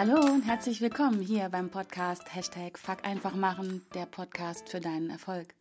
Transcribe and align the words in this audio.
Hallo 0.00 0.18
und 0.32 0.46
herzlich 0.46 0.80
willkommen 0.80 1.20
hier 1.20 1.50
beim 1.50 1.68
Podcast 1.68 2.34
Hashtag 2.34 2.78
Fuck 2.78 3.06
einfach 3.06 3.34
machen, 3.34 3.84
der 3.92 4.06
Podcast 4.06 4.70
für 4.70 4.80
deinen 4.80 5.10
Erfolg. 5.10 5.54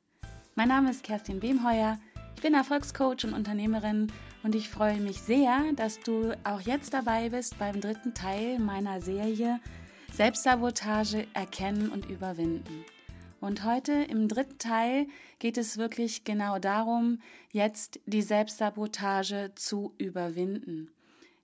Mein 0.55 0.69
Name 0.69 0.91
ist 0.91 1.03
Kerstin 1.03 1.41
Wemheuer, 1.41 1.99
ich 2.37 2.41
bin 2.41 2.53
Erfolgscoach 2.53 3.25
und 3.25 3.33
Unternehmerin 3.33 4.09
und 4.41 4.55
ich 4.55 4.69
freue 4.69 5.01
mich 5.01 5.19
sehr, 5.19 5.73
dass 5.75 5.99
du 5.99 6.31
auch 6.45 6.61
jetzt 6.61 6.93
dabei 6.93 7.27
bist 7.27 7.59
beim 7.59 7.81
dritten 7.81 8.13
Teil 8.13 8.59
meiner 8.59 9.01
Serie 9.01 9.59
Selbstsabotage 10.13 11.27
erkennen 11.33 11.89
und 11.89 12.09
überwinden. 12.09 12.85
Und 13.41 13.65
heute 13.65 13.91
im 13.91 14.29
dritten 14.29 14.57
Teil 14.57 15.07
geht 15.39 15.57
es 15.57 15.77
wirklich 15.77 16.23
genau 16.23 16.59
darum, 16.59 17.19
jetzt 17.51 17.99
die 18.05 18.21
Selbstsabotage 18.21 19.51
zu 19.55 19.93
überwinden. 19.97 20.91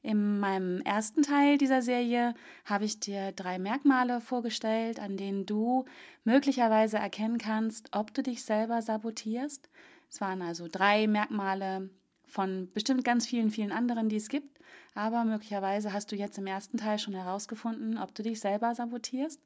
In 0.06 0.40
meinem 0.40 0.82
ersten 0.82 1.24
Teil 1.24 1.58
dieser 1.58 1.82
Serie 1.82 2.36
habe 2.64 2.86
ich 2.86 3.00
dir 3.00 3.32
drei 3.32 3.58
Merkmale 3.58 4.22
vorgestellt, 4.22 5.00
an 5.00 5.18
denen 5.18 5.48
du 5.48 5.86
möglicherweise 6.24 6.98
erkennen 6.98 7.40
kannst, 7.40 7.90
ob 7.92 8.14
du 8.14 8.22
dich 8.22 8.44
selber 8.44 8.84
sabotierst. 8.84 9.68
Es 10.08 10.22
waren 10.22 10.44
also 10.44 10.68
drei 10.72 11.08
Merkmale 11.08 11.90
von 12.28 12.70
bestimmt 12.72 13.04
ganz 13.04 13.26
vielen, 13.26 13.50
vielen 13.50 13.72
anderen, 13.72 14.08
die 14.08 14.18
es 14.18 14.30
gibt. 14.30 14.60
Aber 14.94 15.24
möglicherweise 15.24 15.92
hast 15.92 16.12
du 16.12 16.16
jetzt 16.16 16.38
im 16.38 16.46
ersten 16.46 16.78
Teil 16.78 17.00
schon 17.00 17.16
herausgefunden, 17.16 17.98
ob 17.98 18.14
du 18.14 18.22
dich 18.22 18.40
selber 18.40 18.76
sabotierst. 18.76 19.42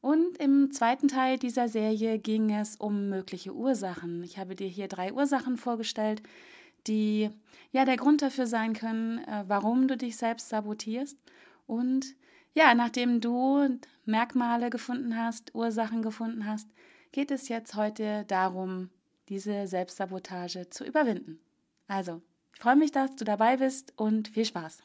Und 0.00 0.38
im 0.38 0.70
zweiten 0.70 1.08
Teil 1.08 1.36
dieser 1.36 1.66
Serie 1.66 2.20
ging 2.20 2.54
es 2.54 2.76
um 2.76 3.08
mögliche 3.08 3.52
Ursachen. 3.52 4.22
Ich 4.22 4.38
habe 4.38 4.54
dir 4.54 4.68
hier 4.68 4.86
drei 4.86 5.12
Ursachen 5.12 5.56
vorgestellt, 5.56 6.22
die 6.86 7.30
ja 7.72 7.84
der 7.84 7.96
Grund 7.96 8.22
dafür 8.22 8.46
sein 8.46 8.72
können, 8.72 9.18
äh, 9.18 9.44
warum 9.46 9.88
du 9.88 9.96
dich 9.96 10.16
selbst 10.16 10.48
sabotierst. 10.48 11.18
Und 11.66 12.14
ja, 12.54 12.74
nachdem 12.74 13.20
du 13.20 13.78
Merkmale 14.04 14.70
gefunden 14.70 15.16
hast, 15.16 15.54
Ursachen 15.54 16.02
gefunden 16.02 16.46
hast, 16.46 16.68
geht 17.12 17.30
es 17.30 17.48
jetzt 17.48 17.74
heute 17.74 18.24
darum, 18.28 18.90
diese 19.28 19.66
Selbstsabotage 19.66 20.70
zu 20.70 20.84
überwinden. 20.84 21.40
Also, 21.88 22.22
ich 22.54 22.60
freue 22.60 22.76
mich, 22.76 22.92
dass 22.92 23.16
du 23.16 23.24
dabei 23.24 23.58
bist 23.58 23.92
und 23.96 24.28
viel 24.28 24.44
Spaß. 24.44 24.82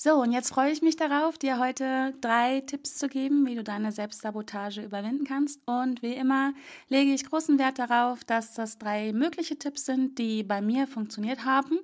So, 0.00 0.22
und 0.22 0.30
jetzt 0.30 0.50
freue 0.50 0.70
ich 0.70 0.80
mich 0.80 0.94
darauf, 0.94 1.38
dir 1.38 1.58
heute 1.58 2.14
drei 2.20 2.60
Tipps 2.60 2.98
zu 2.98 3.08
geben, 3.08 3.44
wie 3.46 3.56
du 3.56 3.64
deine 3.64 3.90
Selbstsabotage 3.90 4.80
überwinden 4.80 5.24
kannst. 5.24 5.60
Und 5.66 6.02
wie 6.02 6.12
immer 6.12 6.54
lege 6.88 7.12
ich 7.12 7.24
großen 7.24 7.58
Wert 7.58 7.80
darauf, 7.80 8.22
dass 8.22 8.54
das 8.54 8.78
drei 8.78 9.12
mögliche 9.12 9.58
Tipps 9.58 9.86
sind, 9.86 10.16
die 10.20 10.44
bei 10.44 10.60
mir 10.60 10.86
funktioniert 10.86 11.44
haben 11.44 11.80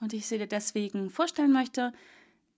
und 0.00 0.12
ich 0.12 0.26
sie 0.26 0.38
dir 0.38 0.48
deswegen 0.48 1.08
vorstellen 1.08 1.52
möchte. 1.52 1.92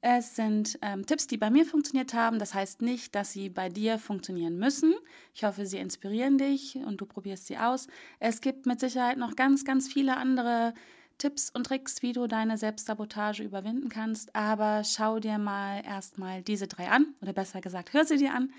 Es 0.01 0.37
sind 0.37 0.79
ähm, 0.81 1.05
Tipps, 1.05 1.27
die 1.27 1.37
bei 1.37 1.51
mir 1.51 1.67
funktioniert 1.67 2.15
haben. 2.15 2.39
Das 2.39 2.55
heißt 2.55 2.81
nicht, 2.81 3.15
dass 3.15 3.31
sie 3.31 3.51
bei 3.51 3.69
dir 3.69 3.99
funktionieren 3.99 4.57
müssen. 4.57 4.95
Ich 5.35 5.45
hoffe, 5.45 5.67
sie 5.67 5.79
inspirieren 5.79 6.39
dich 6.39 6.77
und 6.77 7.03
du 7.03 7.05
probierst 7.05 7.47
sie 7.47 7.59
aus. 7.59 7.89
Es 8.21 8.41
gibt 8.41 8.65
mit 8.65 8.81
Sicherheit 8.81 9.19
noch 9.19 9.37
ganz, 9.37 9.67
ganz 9.67 9.87
viele 9.87 10.17
andere 10.17 10.73
Tipps 10.73 10.85
und 11.55 11.67
Tricks, 11.67 12.03
wie 12.03 12.13
du 12.13 12.27
deine 12.27 12.59
Selbstsabotage 12.59 13.43
überwinden 13.43 13.89
kannst. 13.89 14.35
Aber 14.35 14.83
schau 14.85 15.21
dir 15.21 15.39
mal 15.39 15.83
erstmal 15.85 16.43
diese 16.43 16.67
drei 16.67 16.89
an 16.89 17.15
oder 17.23 17.33
besser 17.33 17.61
gesagt, 17.61 17.93
hör 17.93 18.05
sie 18.05 18.17
dir 18.17 18.35
an 18.35 18.53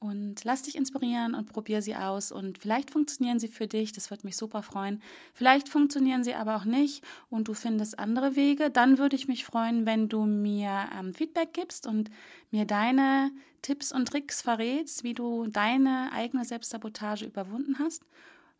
und 0.00 0.44
lass 0.44 0.62
dich 0.62 0.76
inspirieren 0.76 1.34
und 1.34 1.52
probier 1.52 1.82
sie 1.82 1.96
aus. 1.96 2.32
Und 2.32 2.58
vielleicht 2.58 2.90
funktionieren 2.90 3.38
sie 3.38 3.48
für 3.48 3.66
dich, 3.66 3.92
das 3.92 4.10
würde 4.10 4.26
mich 4.26 4.36
super 4.36 4.62
freuen. 4.62 5.02
Vielleicht 5.34 5.68
funktionieren 5.68 6.24
sie 6.24 6.34
aber 6.34 6.56
auch 6.56 6.64
nicht 6.64 7.04
und 7.30 7.48
du 7.48 7.54
findest 7.54 7.98
andere 7.98 8.36
Wege. 8.36 8.70
Dann 8.70 8.98
würde 8.98 9.16
ich 9.16 9.28
mich 9.28 9.44
freuen, 9.44 9.86
wenn 9.86 10.08
du 10.08 10.24
mir 10.24 10.88
ähm, 10.98 11.14
Feedback 11.14 11.52
gibst 11.52 11.86
und 11.86 12.10
mir 12.50 12.64
deine 12.64 13.30
Tipps 13.62 13.92
und 13.92 14.06
Tricks 14.06 14.40
verrätst, 14.42 15.02
wie 15.02 15.14
du 15.14 15.46
deine 15.48 16.10
eigene 16.12 16.44
Selbstsabotage 16.44 17.24
überwunden 17.24 17.78
hast 17.78 18.04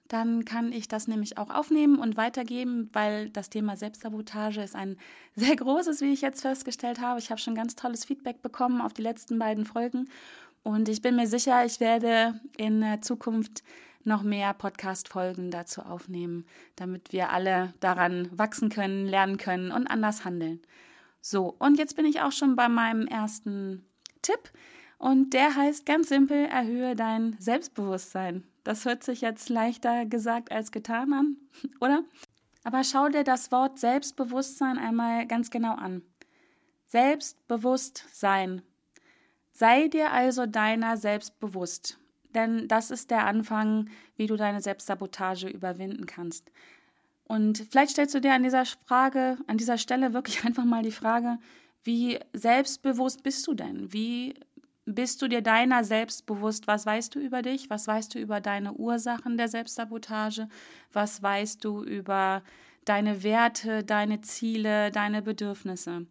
dann 0.09 0.45
kann 0.45 0.73
ich 0.73 0.89
das 0.89 1.07
nämlich 1.07 1.39
auch 1.39 1.51
aufnehmen 1.51 1.99
und 1.99 2.17
weitergeben, 2.17 2.91
weil 2.93 3.31
das 3.31 3.51
Thema 3.51 3.77
Selbstsabotage 3.77 4.63
ist 4.63 4.75
ein 4.75 4.97
sehr 5.37 5.55
großes, 5.55 6.01
wie 6.01 6.13
ich 6.13 6.23
jetzt 6.23 6.43
festgestellt 6.43 7.01
habe. 7.01 7.21
Ich 7.21 7.31
habe 7.31 7.41
schon 7.41 7.55
ganz 7.55 7.77
tolles 7.77 8.05
Feedback 8.05 8.43
bekommen 8.43 8.81
auf 8.81 8.95
die 8.95 9.03
letzten 9.03 9.39
beiden 9.39 9.65
Folgen 9.65 10.09
und 10.63 10.89
ich 10.89 11.03
bin 11.03 11.17
mir 11.17 11.27
sicher, 11.27 11.65
ich 11.65 11.81
werde 11.81 12.41
in 12.57 12.85
Zukunft 13.03 13.63
noch 14.05 14.23
mehr 14.23 14.55
Podcast-Folgen 14.55 15.51
dazu 15.51 15.83
aufnehmen, 15.83 16.47
damit 16.77 17.13
wir 17.13 17.31
alle 17.31 17.75
daran 17.81 18.29
wachsen 18.33 18.69
können, 18.69 19.07
lernen 19.07 19.37
können 19.37 19.71
und 19.71 19.87
anders 19.87 20.25
handeln. 20.25 20.61
So, 21.21 21.55
und 21.59 21.79
jetzt 21.79 21.97
bin 21.97 22.07
ich 22.07 22.21
auch 22.21 22.33
schon 22.33 22.57
bei 22.57 22.69
meinem 22.69 23.07
ersten 23.07 23.85
Tipp. 24.23 24.51
Und 24.99 25.33
der 25.33 25.55
heißt 25.55 25.87
ganz 25.87 26.09
simpel, 26.09 26.47
erhöhe 26.47 26.97
dein 26.97 27.37
Selbstbewusstsein. 27.39 28.45
Das 28.69 28.85
hört 28.85 29.03
sich 29.03 29.23
jetzt 29.23 29.49
leichter 29.49 30.05
gesagt 30.05 30.53
als 30.53 30.73
getan 30.73 31.15
an, 31.15 31.37
oder? 31.81 32.05
Aber 32.65 32.85
schau 32.85 33.09
dir 33.09 33.25
das 33.25 33.51
Wort 33.51 33.79
Selbstbewusstsein 33.79 34.77
einmal 34.77 35.27
ganz 35.27 35.49
genau 35.49 35.73
an. 35.75 36.03
Selbstbewusstsein. 36.87 38.61
Sei 39.53 39.89
dir 39.89 40.13
also 40.13 40.45
deiner 40.45 40.99
selbst 40.99 41.41
bewusst, 41.41 41.99
denn 42.35 42.69
das 42.69 42.91
ist 42.91 43.11
der 43.11 43.25
Anfang, 43.27 43.89
wie 44.17 44.27
du 44.27 44.37
deine 44.37 44.61
Selbstsabotage 44.61 45.49
überwinden 45.49 46.05
kannst. 46.05 46.53
Und 47.25 47.65
vielleicht 47.71 47.93
stellst 47.93 48.15
du 48.15 48.21
dir 48.21 48.35
an 48.35 48.43
dieser 48.43 48.67
Frage, 48.67 49.39
an 49.47 49.57
dieser 49.57 49.79
Stelle 49.79 50.13
wirklich 50.13 50.45
einfach 50.45 50.67
mal 50.67 50.83
die 50.83 50.93
Frage, 50.93 51.39
wie 51.85 52.19
selbstbewusst 52.35 53.23
bist 53.23 53.47
du 53.47 53.55
denn? 53.55 53.95
Wie 53.95 54.35
bist 54.95 55.21
du 55.21 55.29
dir 55.29 55.43
deiner 55.43 55.85
selbst 55.85 56.27
bewusst? 56.27 56.67
Was 56.67 56.87
weißt 56.87 57.15
du 57.15 57.21
über 57.21 57.43
dich? 57.43 57.69
Was 57.71 57.87
weißt 57.87 58.15
du 58.15 58.19
über 58.19 58.41
deine 58.41 58.73
Ursachen 58.73 59.37
der 59.37 59.49
Selbstsabotage? 59.49 60.49
Was 60.93 61.23
weißt 61.23 61.63
du 61.65 61.85
über 61.85 62.43
deine 62.85 63.23
Werte, 63.23 63.85
deine 63.85 64.23
Ziele, 64.23 64.91
deine 64.91 65.21
Bedürfnisse? 65.23 66.07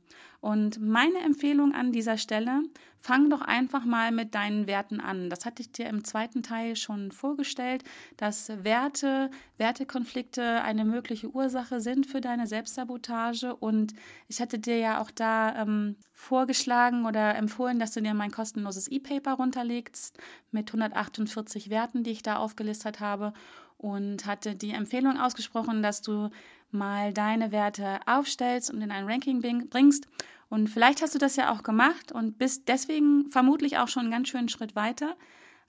Und 0.48 0.80
meine 0.80 1.20
Empfehlung 1.26 1.74
an 1.74 1.92
dieser 1.92 2.18
Stelle, 2.18 2.62
fang 3.02 3.30
doch 3.30 3.42
einfach 3.42 3.84
mal 3.84 4.14
mit 4.14 4.34
deinen 4.34 4.66
Werten 4.66 5.02
an. 5.02 5.30
Das 5.30 5.46
hatte 5.46 5.62
ich 5.62 5.74
dir 5.74 5.88
im 5.88 6.06
zweiten 6.06 6.42
Teil 6.42 6.78
schon 6.78 7.12
vorgestellt, 7.12 7.84
dass 8.16 8.48
Werte, 8.64 9.30
Wertekonflikte 9.58 10.62
eine 10.62 10.86
mögliche 10.86 11.28
Ursache 11.28 11.82
sind 11.82 12.06
für 12.06 12.22
deine 12.22 12.48
Selbstsabotage. 12.48 13.58
Und 13.58 13.94
ich 14.30 14.40
hatte 14.40 14.58
dir 14.58 14.78
ja 14.78 15.02
auch 15.02 15.12
da 15.12 15.64
ähm, 15.64 15.98
vorgeschlagen 16.14 17.06
oder 17.06 17.36
empfohlen, 17.36 17.78
dass 17.78 17.92
du 17.92 18.02
dir 18.02 18.14
mein 18.14 18.32
kostenloses 18.32 18.88
E-Paper 18.88 19.34
runterlegst 19.34 20.18
mit 20.52 20.70
148 20.70 21.70
Werten, 21.70 22.04
die 22.04 22.12
ich 22.12 22.24
da 22.24 22.38
aufgelistet 22.38 23.02
habe. 23.02 23.34
Und 23.78 24.26
hatte 24.26 24.56
die 24.56 24.72
Empfehlung 24.72 25.20
ausgesprochen, 25.20 25.84
dass 25.84 26.02
du 26.02 26.30
mal 26.72 27.14
deine 27.14 27.52
Werte 27.52 28.00
aufstellst 28.06 28.72
und 28.72 28.82
in 28.82 28.92
ein 28.92 29.06
Ranking 29.06 29.42
bringst. 29.70 30.08
Und 30.50 30.70
vielleicht 30.70 31.02
hast 31.02 31.14
du 31.14 31.20
das 31.20 31.36
ja 31.36 31.52
auch 31.52 31.64
gemacht 31.64 32.12
und 32.12 32.38
bist 32.38 32.68
deswegen 32.68 33.30
vermutlich 33.30 33.78
auch 33.78 33.88
schon 33.88 34.04
einen 34.04 34.12
ganz 34.12 34.30
schönen 34.30 34.50
Schritt 34.50 34.76
weiter. 34.76 35.16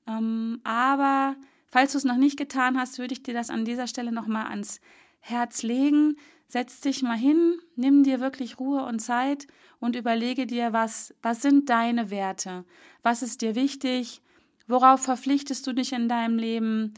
Ähm, 0.06 0.61
aber 0.65 1.37
falls 1.66 1.93
du 1.93 1.99
es 1.99 2.05
noch 2.05 2.16
nicht 2.16 2.39
getan 2.39 2.78
hast, 2.78 2.99
würde 2.99 3.12
ich 3.12 3.22
dir 3.22 3.34
das 3.34 3.50
an 3.50 3.65
dieser 3.65 3.87
Stelle 3.87 4.12
nochmal 4.12 4.47
ans 4.47 4.81
Herz 5.21 5.62
legen. 5.62 6.17
Setz 6.47 6.81
dich 6.81 7.03
mal 7.03 7.17
hin, 7.17 7.59
nimm 7.77 8.05
dir 8.05 8.21
wirklich 8.21 8.59
Ruhe 8.59 8.84
und 8.84 9.00
Zeit 9.00 9.47
und 9.81 9.97
überlege 9.97 10.47
dir, 10.47 10.72
was, 10.72 11.15
was 11.22 11.43
sind 11.43 11.69
deine 11.69 12.11
Werte? 12.11 12.65
Was 13.03 13.22
ist 13.22 13.43
dir 13.43 13.55
wichtig? 13.55 14.22
Worauf 14.67 15.03
verpflichtest 15.03 15.67
du 15.67 15.72
dich 15.72 15.93
in 15.93 16.09
deinem 16.09 16.38
Leben? 16.38 16.94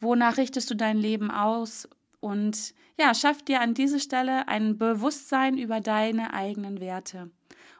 Wonach 0.00 0.36
richtest 0.36 0.70
du 0.70 0.74
dein 0.74 0.96
Leben 0.96 1.30
aus? 1.30 1.88
Und 2.20 2.74
ja, 2.98 3.14
schaff 3.14 3.42
dir 3.42 3.60
an 3.60 3.74
dieser 3.74 3.98
Stelle 3.98 4.48
ein 4.48 4.78
Bewusstsein 4.78 5.58
über 5.58 5.80
deine 5.80 6.32
eigenen 6.32 6.80
Werte 6.80 7.30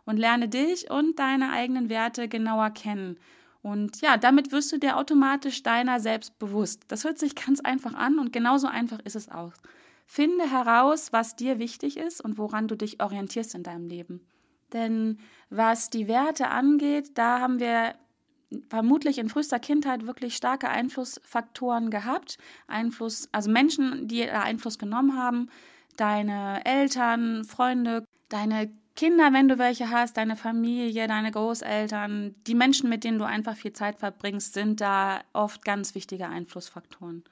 und 0.04 0.16
lerne 0.16 0.48
dich 0.48 0.90
und 0.90 1.18
deine 1.18 1.52
eigenen 1.52 1.88
Werte 1.88 2.28
genauer 2.28 2.70
kennen. 2.70 3.18
Und 3.62 4.02
ja, 4.02 4.16
damit 4.16 4.52
wirst 4.52 4.72
du 4.72 4.78
dir 4.78 4.98
automatisch 4.98 5.62
deiner 5.62 5.98
selbst 5.98 6.38
bewusst. 6.38 6.82
Das 6.88 7.04
hört 7.04 7.18
sich 7.18 7.34
ganz 7.34 7.60
einfach 7.60 7.94
an 7.94 8.18
und 8.18 8.32
genauso 8.32 8.66
einfach 8.66 8.98
ist 9.04 9.16
es 9.16 9.30
auch. 9.30 9.52
Finde 10.06 10.50
heraus, 10.50 11.12
was 11.12 11.34
dir 11.34 11.58
wichtig 11.58 11.96
ist 11.96 12.20
und 12.20 12.36
woran 12.36 12.68
du 12.68 12.76
dich 12.76 13.02
orientierst 13.02 13.54
in 13.54 13.62
deinem 13.62 13.86
Leben. 13.86 14.20
Denn 14.74 15.18
was 15.48 15.88
die 15.88 16.08
Werte 16.08 16.48
angeht, 16.48 17.16
da 17.16 17.40
haben 17.40 17.58
wir 17.58 17.94
vermutlich 18.68 19.18
in 19.18 19.28
frühester 19.28 19.58
Kindheit 19.58 20.06
wirklich 20.06 20.36
starke 20.36 20.68
Einflussfaktoren 20.68 21.90
gehabt. 21.90 22.38
Einfluss, 22.66 23.28
also 23.32 23.50
Menschen, 23.50 24.08
die 24.08 24.28
Einfluss 24.28 24.78
genommen 24.78 25.16
haben. 25.16 25.48
Deine 25.96 26.64
Eltern, 26.64 27.44
Freunde, 27.44 28.04
deine 28.28 28.70
Kinder, 28.96 29.32
wenn 29.32 29.48
du 29.48 29.58
welche 29.58 29.90
hast, 29.90 30.16
deine 30.16 30.36
Familie, 30.36 31.08
deine 31.08 31.32
Großeltern, 31.32 32.34
die 32.46 32.54
Menschen, 32.54 32.88
mit 32.88 33.02
denen 33.02 33.18
du 33.18 33.24
einfach 33.24 33.56
viel 33.56 33.72
Zeit 33.72 33.98
verbringst, 33.98 34.54
sind 34.54 34.80
da 34.80 35.20
oft 35.32 35.64
ganz 35.64 35.94
wichtige 35.94 36.28
Einflussfaktoren. 36.28 37.24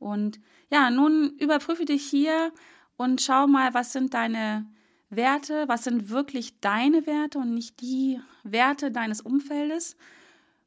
Und 0.00 0.40
ja, 0.70 0.90
nun 0.90 1.36
überprüfe 1.38 1.84
dich 1.84 2.04
hier 2.04 2.52
und 2.96 3.20
schau 3.20 3.46
mal, 3.46 3.74
was 3.74 3.92
sind 3.92 4.12
deine 4.14 4.66
Werte, 5.08 5.64
was 5.68 5.84
sind 5.84 6.10
wirklich 6.10 6.60
deine 6.60 7.06
Werte 7.06 7.38
und 7.38 7.54
nicht 7.54 7.80
die 7.80 8.20
Werte 8.42 8.90
deines 8.90 9.20
Umfeldes. 9.20 9.96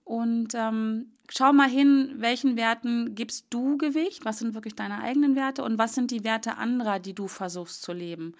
Und 0.08 0.56
ähm, 0.56 1.12
schau 1.28 1.52
mal 1.52 1.68
hin, 1.68 2.14
welchen 2.16 2.56
Werten 2.56 3.14
gibst 3.14 3.48
du 3.50 3.78
Gewicht, 3.78 4.24
was 4.24 4.40
sind 4.40 4.54
wirklich 4.54 4.74
deine 4.74 5.02
eigenen 5.02 5.36
Werte 5.36 5.66
und 5.66 5.78
was 5.78 5.96
sind 5.96 6.12
die 6.12 6.24
Werte 6.24 6.56
anderer, 6.56 7.00
die 7.00 7.14
du 7.14 7.28
versuchst 7.28 7.82
zu 7.82 7.92
leben. 7.92 8.34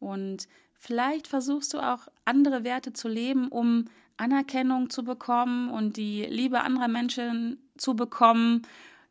Und 0.00 0.48
vielleicht 0.74 1.28
versuchst 1.28 1.74
du 1.74 1.78
auch 1.78 2.08
andere 2.24 2.64
Werte 2.64 2.92
zu 2.92 3.06
leben, 3.06 3.46
um 3.46 3.84
Anerkennung 4.16 4.90
zu 4.90 5.04
bekommen 5.04 5.70
und 5.70 5.96
die 5.96 6.24
Liebe 6.24 6.62
anderer 6.62 6.88
Menschen 6.88 7.70
zu 7.76 7.94
bekommen, 7.94 8.62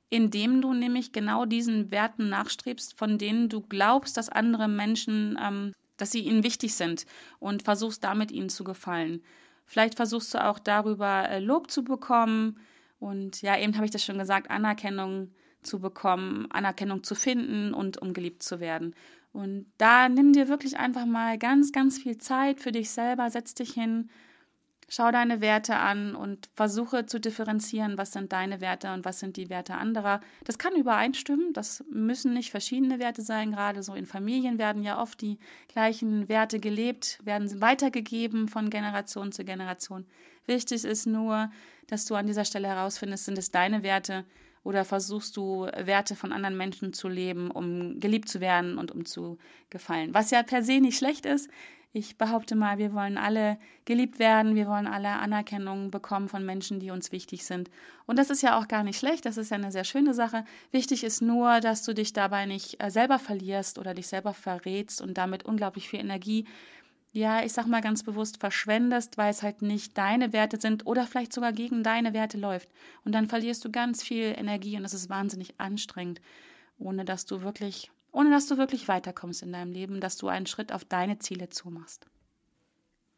indem 0.10 0.60
du 0.60 0.74
nämlich 0.74 1.14
genau 1.14 1.46
diesen 1.46 1.92
Werten 1.92 2.28
nachstrebst, 2.28 2.98
von 2.98 3.20
denen 3.20 3.48
du 3.48 3.62
glaubst, 3.62 4.18
dass 4.18 4.28
andere 4.28 4.68
Menschen, 4.68 5.40
ähm, 5.42 5.72
dass 5.96 6.12
sie 6.12 6.20
ihnen 6.20 6.44
wichtig 6.44 6.76
sind 6.76 7.06
und 7.40 7.64
versuchst 7.64 8.04
damit 8.04 8.34
ihnen 8.34 8.50
zu 8.50 8.66
gefallen. 8.66 9.24
Vielleicht 9.72 9.96
versuchst 9.96 10.34
du 10.34 10.46
auch 10.46 10.60
darüber 10.60 11.30
äh, 11.30 11.40
Lob 11.40 11.72
zu 11.72 11.86
bekommen 11.86 12.60
und 13.00 13.42
ja, 13.42 13.58
eben 13.58 13.76
habe 13.76 13.86
ich 13.86 13.92
das 13.92 14.04
schon 14.04 14.18
gesagt, 14.18 14.52
Anerkennung 14.52 15.32
zu 15.62 15.80
bekommen, 15.80 16.46
Anerkennung 16.52 17.04
zu 17.04 17.16
finden 17.16 17.74
und 17.74 17.98
um 17.98 18.12
geliebt 18.12 18.44
zu 18.44 18.60
werden. 18.60 18.94
Und 19.32 19.72
da 19.78 20.10
nimm 20.10 20.34
dir 20.34 20.50
wirklich 20.50 20.78
einfach 20.78 21.06
mal 21.06 21.38
ganz, 21.38 21.72
ganz 21.72 21.98
viel 22.00 22.18
Zeit 22.18 22.60
für 22.60 22.74
dich 22.74 22.90
selber, 22.90 23.30
setz 23.30 23.54
dich 23.54 23.72
hin, 23.72 24.10
Schau 24.94 25.10
deine 25.10 25.40
Werte 25.40 25.78
an 25.78 26.18
und 26.18 26.50
versuche 26.54 27.06
zu 27.06 27.18
differenzieren, 27.18 27.98
was 27.98 28.12
sind 28.12 28.34
deine 28.34 28.60
Werte 28.60 28.92
und 28.92 29.06
was 29.06 29.22
sind 29.22 29.38
die 29.38 29.50
Werte 29.50 29.76
anderer. 29.76 30.20
Das 30.44 30.58
kann 30.58 30.76
übereinstimmen, 30.76 31.54
das 31.54 31.82
müssen 31.90 32.34
nicht 32.34 32.52
verschiedene 32.52 33.00
Werte 33.00 33.22
sein. 33.22 33.52
Gerade 33.52 33.84
so 33.84 33.94
in 33.94 34.06
Familien 34.06 34.60
werden 34.60 34.84
ja 34.84 35.02
oft 35.02 35.22
die 35.22 35.40
gleichen 35.70 36.28
Werte 36.28 36.60
gelebt, 36.60 37.20
werden 37.24 37.62
weitergegeben 37.62 38.50
von 38.50 38.70
Generation 38.70 39.32
zu 39.32 39.46
Generation. 39.46 40.06
Wichtig 40.46 40.84
ist 40.84 41.08
nur, 41.08 41.50
dass 41.88 42.04
du 42.04 42.16
an 42.16 42.28
dieser 42.28 42.44
Stelle 42.44 42.68
herausfindest, 42.68 43.24
sind 43.24 43.38
es 43.38 43.50
deine 43.50 43.84
Werte 43.84 44.26
oder 44.66 44.84
versuchst 44.84 45.38
du 45.38 45.68
Werte 45.68 46.18
von 46.18 46.34
anderen 46.34 46.58
Menschen 46.58 46.92
zu 46.92 47.08
leben, 47.08 47.50
um 47.50 48.02
geliebt 48.02 48.28
zu 48.28 48.42
werden 48.42 48.78
und 48.78 48.92
um 48.92 49.06
zu 49.06 49.38
gefallen. 49.70 50.14
Was 50.14 50.32
ja 50.32 50.44
per 50.44 50.64
se 50.64 50.82
nicht 50.82 50.98
schlecht 50.98 51.26
ist. 51.26 51.50
Ich 51.94 52.18
behaupte 52.18 52.56
mal, 52.56 52.78
wir 52.78 52.94
wollen 52.94 53.18
alle 53.18 53.58
geliebt 53.84 54.18
werden, 54.18 54.56
wir 54.56 54.68
wollen 54.68 54.88
alle 54.88 55.10
Anerkennung 55.10 55.92
bekommen 55.92 56.30
von 56.30 56.46
Menschen, 56.46 56.80
die 56.80 56.90
uns 56.90 57.12
wichtig 57.12 57.46
sind. 57.46 57.70
Und 58.06 58.18
das 58.18 58.30
ist 58.30 58.42
ja 58.42 58.58
auch 58.58 58.70
gar 58.70 58.84
nicht 58.84 58.98
schlecht, 58.98 59.26
das 59.26 59.36
ist 59.36 59.52
ja 59.52 59.58
eine 59.58 59.74
sehr 59.74 59.84
schöne 59.84 60.14
Sache. 60.14 60.46
Wichtig 60.72 61.04
ist 61.04 61.22
nur, 61.22 61.60
dass 61.60 61.84
du 61.84 61.94
dich 61.94 62.14
dabei 62.14 62.46
nicht 62.46 62.82
äh, 62.82 62.90
selber 62.90 63.20
verlierst 63.20 63.78
oder 63.78 63.94
dich 63.94 64.08
selber 64.08 64.34
verrätst 64.34 65.02
und 65.02 65.18
damit 65.18 65.44
unglaublich 65.44 65.90
viel 65.90 66.00
Energie, 66.00 66.46
ja, 67.12 67.44
ich 67.44 67.52
sag 67.52 67.68
mal 67.68 67.82
ganz 67.82 68.04
bewusst, 68.04 68.38
verschwendest, 68.38 69.18
weil 69.18 69.30
es 69.30 69.44
halt 69.44 69.62
nicht 69.62 69.98
deine 69.98 70.32
Werte 70.32 70.62
sind 70.62 70.86
oder 70.86 71.06
vielleicht 71.06 71.34
sogar 71.34 71.52
gegen 71.52 71.84
deine 71.84 72.14
Werte 72.14 72.38
läuft. 72.38 72.70
Und 73.04 73.12
dann 73.12 73.28
verlierst 73.28 73.66
du 73.66 73.70
ganz 73.70 74.02
viel 74.02 74.34
Energie 74.38 74.78
und 74.78 74.84
das 74.84 74.94
ist 74.94 75.10
wahnsinnig 75.10 75.60
anstrengend, 75.60 76.22
ohne 76.80 77.04
dass 77.04 77.26
du 77.26 77.42
wirklich 77.42 77.92
ohne 78.12 78.30
dass 78.30 78.48
du 78.48 78.58
wirklich 78.58 78.88
weiterkommst 78.88 79.44
in 79.44 79.52
deinem 79.52 79.72
Leben, 79.72 80.02
dass 80.02 80.18
du 80.18 80.28
einen 80.28 80.46
Schritt 80.46 80.72
auf 80.72 80.86
deine 80.86 81.20
Ziele 81.20 81.50
zumachst. 81.50 82.08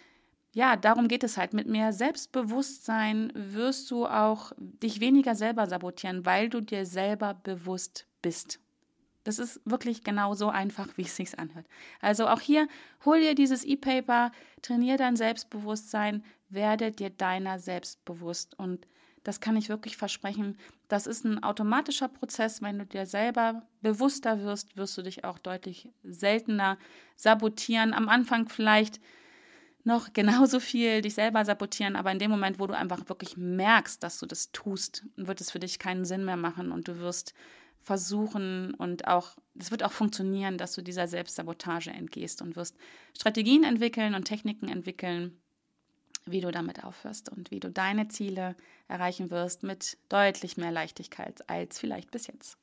ja, 0.52 0.74
darum 0.74 1.06
geht 1.06 1.22
es 1.22 1.36
halt. 1.36 1.52
Mit 1.52 1.68
mehr 1.68 1.92
Selbstbewusstsein 1.92 3.30
wirst 3.36 3.88
du 3.92 4.06
auch 4.06 4.50
dich 4.58 4.98
weniger 4.98 5.36
selber 5.36 5.68
sabotieren, 5.68 6.26
weil 6.26 6.48
du 6.48 6.60
dir 6.60 6.84
selber 6.84 7.34
bewusst 7.34 8.08
bist. 8.22 8.58
Das 9.30 9.38
ist 9.38 9.60
wirklich 9.64 10.02
genau 10.02 10.34
so 10.34 10.48
einfach, 10.48 10.88
wie 10.96 11.02
es 11.02 11.14
sich 11.14 11.38
anhört. 11.38 11.64
Also 12.00 12.26
auch 12.26 12.40
hier, 12.40 12.66
hol 13.04 13.20
dir 13.20 13.36
dieses 13.36 13.62
E-Paper, 13.62 14.32
trainier 14.60 14.96
dein 14.96 15.14
Selbstbewusstsein, 15.14 16.24
werde 16.48 16.90
dir 16.90 17.10
deiner 17.10 17.60
selbst 17.60 18.04
bewusst. 18.04 18.58
Und 18.58 18.88
das 19.22 19.38
kann 19.40 19.56
ich 19.56 19.68
wirklich 19.68 19.96
versprechen. 19.96 20.58
Das 20.88 21.06
ist 21.06 21.24
ein 21.24 21.44
automatischer 21.44 22.08
Prozess. 22.08 22.60
Wenn 22.60 22.80
du 22.80 22.86
dir 22.86 23.06
selber 23.06 23.62
bewusster 23.82 24.42
wirst, 24.42 24.76
wirst 24.76 24.98
du 24.98 25.02
dich 25.02 25.22
auch 25.22 25.38
deutlich 25.38 25.92
seltener 26.02 26.76
sabotieren. 27.14 27.94
Am 27.94 28.08
Anfang 28.08 28.48
vielleicht 28.48 28.98
noch 29.84 30.12
genauso 30.12 30.58
viel 30.58 31.02
dich 31.02 31.14
selber 31.14 31.44
sabotieren, 31.44 31.94
aber 31.94 32.10
in 32.10 32.18
dem 32.18 32.32
Moment, 32.32 32.58
wo 32.58 32.66
du 32.66 32.76
einfach 32.76 33.08
wirklich 33.08 33.36
merkst, 33.36 34.02
dass 34.02 34.18
du 34.18 34.26
das 34.26 34.50
tust, 34.50 35.04
wird 35.14 35.40
es 35.40 35.52
für 35.52 35.60
dich 35.60 35.78
keinen 35.78 36.04
Sinn 36.04 36.24
mehr 36.24 36.36
machen 36.36 36.72
und 36.72 36.88
du 36.88 36.98
wirst 36.98 37.32
versuchen 37.82 38.74
und 38.74 39.08
auch, 39.08 39.36
es 39.58 39.70
wird 39.70 39.82
auch 39.82 39.92
funktionieren, 39.92 40.58
dass 40.58 40.74
du 40.74 40.82
dieser 40.82 41.08
Selbstsabotage 41.08 41.90
entgehst 41.90 42.42
und 42.42 42.56
wirst 42.56 42.76
Strategien 43.16 43.64
entwickeln 43.64 44.14
und 44.14 44.24
Techniken 44.24 44.68
entwickeln, 44.68 45.40
wie 46.26 46.40
du 46.40 46.50
damit 46.50 46.84
aufhörst 46.84 47.30
und 47.30 47.50
wie 47.50 47.60
du 47.60 47.70
deine 47.70 48.08
Ziele 48.08 48.54
erreichen 48.88 49.30
wirst 49.30 49.62
mit 49.62 49.96
deutlich 50.08 50.56
mehr 50.56 50.70
Leichtigkeit 50.70 51.48
als 51.48 51.78
vielleicht 51.78 52.10
bis 52.10 52.26
jetzt. 52.26 52.58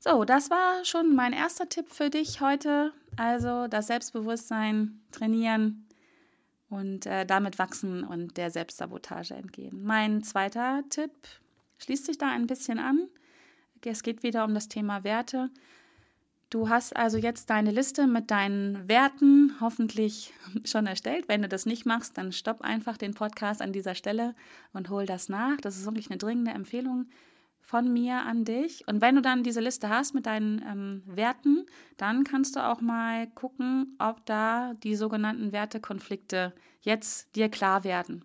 So, 0.00 0.24
das 0.24 0.48
war 0.48 0.84
schon 0.84 1.14
mein 1.14 1.32
erster 1.32 1.68
Tipp 1.68 1.88
für 1.90 2.08
dich 2.08 2.40
heute. 2.40 2.92
Also 3.16 3.66
das 3.66 3.88
Selbstbewusstsein 3.88 5.00
trainieren 5.10 5.88
und 6.70 7.06
äh, 7.06 7.26
damit 7.26 7.58
wachsen 7.58 8.04
und 8.04 8.36
der 8.36 8.50
Selbstsabotage 8.50 9.34
entgehen. 9.34 9.82
Mein 9.82 10.22
zweiter 10.22 10.84
Tipp 10.88 11.12
schließt 11.78 12.06
sich 12.06 12.18
da 12.18 12.30
ein 12.30 12.46
bisschen 12.46 12.78
an. 12.78 13.08
Es 13.86 14.02
geht 14.02 14.22
wieder 14.22 14.44
um 14.44 14.54
das 14.54 14.68
Thema 14.68 15.04
Werte. 15.04 15.50
Du 16.50 16.70
hast 16.70 16.96
also 16.96 17.18
jetzt 17.18 17.50
deine 17.50 17.70
Liste 17.70 18.06
mit 18.06 18.30
deinen 18.30 18.88
Werten 18.88 19.54
hoffentlich 19.60 20.32
schon 20.64 20.86
erstellt. 20.86 21.28
Wenn 21.28 21.42
du 21.42 21.48
das 21.48 21.66
nicht 21.66 21.84
machst, 21.84 22.16
dann 22.16 22.32
stopp 22.32 22.62
einfach 22.62 22.96
den 22.96 23.14
Podcast 23.14 23.60
an 23.60 23.72
dieser 23.72 23.94
Stelle 23.94 24.34
und 24.72 24.88
hol 24.88 25.04
das 25.04 25.28
nach. 25.28 25.58
Das 25.60 25.76
ist 25.76 25.84
wirklich 25.84 26.10
eine 26.10 26.18
dringende 26.18 26.52
Empfehlung 26.52 27.06
von 27.60 27.92
mir 27.92 28.20
an 28.22 28.46
dich. 28.46 28.88
Und 28.88 29.02
wenn 29.02 29.14
du 29.14 29.20
dann 29.20 29.42
diese 29.42 29.60
Liste 29.60 29.90
hast 29.90 30.14
mit 30.14 30.24
deinen 30.24 30.62
ähm, 30.66 31.02
Werten, 31.04 31.66
dann 31.98 32.24
kannst 32.24 32.56
du 32.56 32.66
auch 32.66 32.80
mal 32.80 33.26
gucken, 33.26 33.94
ob 33.98 34.24
da 34.24 34.72
die 34.82 34.96
sogenannten 34.96 35.52
Wertekonflikte 35.52 36.54
jetzt 36.80 37.36
dir 37.36 37.50
klar 37.50 37.84
werden. 37.84 38.24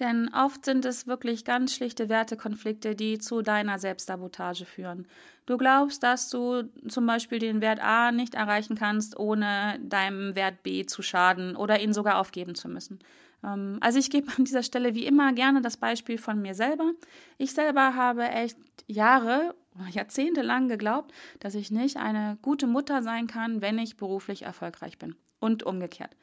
Denn 0.00 0.30
oft 0.34 0.64
sind 0.64 0.86
es 0.86 1.06
wirklich 1.06 1.44
ganz 1.44 1.74
schlichte 1.74 2.08
Wertekonflikte, 2.08 2.96
die 2.96 3.18
zu 3.18 3.42
deiner 3.42 3.78
Selbstsabotage 3.78 4.64
führen. 4.64 5.06
Du 5.44 5.58
glaubst, 5.58 6.02
dass 6.02 6.30
du 6.30 6.62
zum 6.88 7.06
Beispiel 7.06 7.38
den 7.38 7.60
Wert 7.60 7.80
A 7.82 8.10
nicht 8.10 8.34
erreichen 8.34 8.76
kannst, 8.76 9.18
ohne 9.18 9.78
deinem 9.82 10.34
Wert 10.34 10.62
B 10.62 10.86
zu 10.86 11.02
schaden 11.02 11.54
oder 11.54 11.80
ihn 11.80 11.92
sogar 11.92 12.18
aufgeben 12.18 12.54
zu 12.54 12.68
müssen. 12.68 13.00
Ähm, 13.44 13.76
also 13.80 13.98
ich 13.98 14.10
gebe 14.10 14.32
an 14.36 14.44
dieser 14.44 14.62
Stelle 14.62 14.94
wie 14.94 15.06
immer 15.06 15.34
gerne 15.34 15.60
das 15.60 15.76
Beispiel 15.76 16.16
von 16.16 16.40
mir 16.40 16.54
selber. 16.54 16.92
Ich 17.36 17.52
selber 17.52 17.94
habe 17.94 18.28
echt 18.28 18.56
Jahre, 18.86 19.54
Jahrzehnte 19.90 20.42
lang 20.42 20.68
geglaubt, 20.68 21.12
dass 21.40 21.54
ich 21.54 21.70
nicht 21.70 21.98
eine 21.98 22.38
gute 22.40 22.66
Mutter 22.66 23.02
sein 23.02 23.26
kann, 23.26 23.60
wenn 23.60 23.78
ich 23.78 23.98
beruflich 23.98 24.42
erfolgreich 24.42 24.98
bin. 24.98 25.14
Und 25.40 25.62
umgekehrt. 25.62 26.14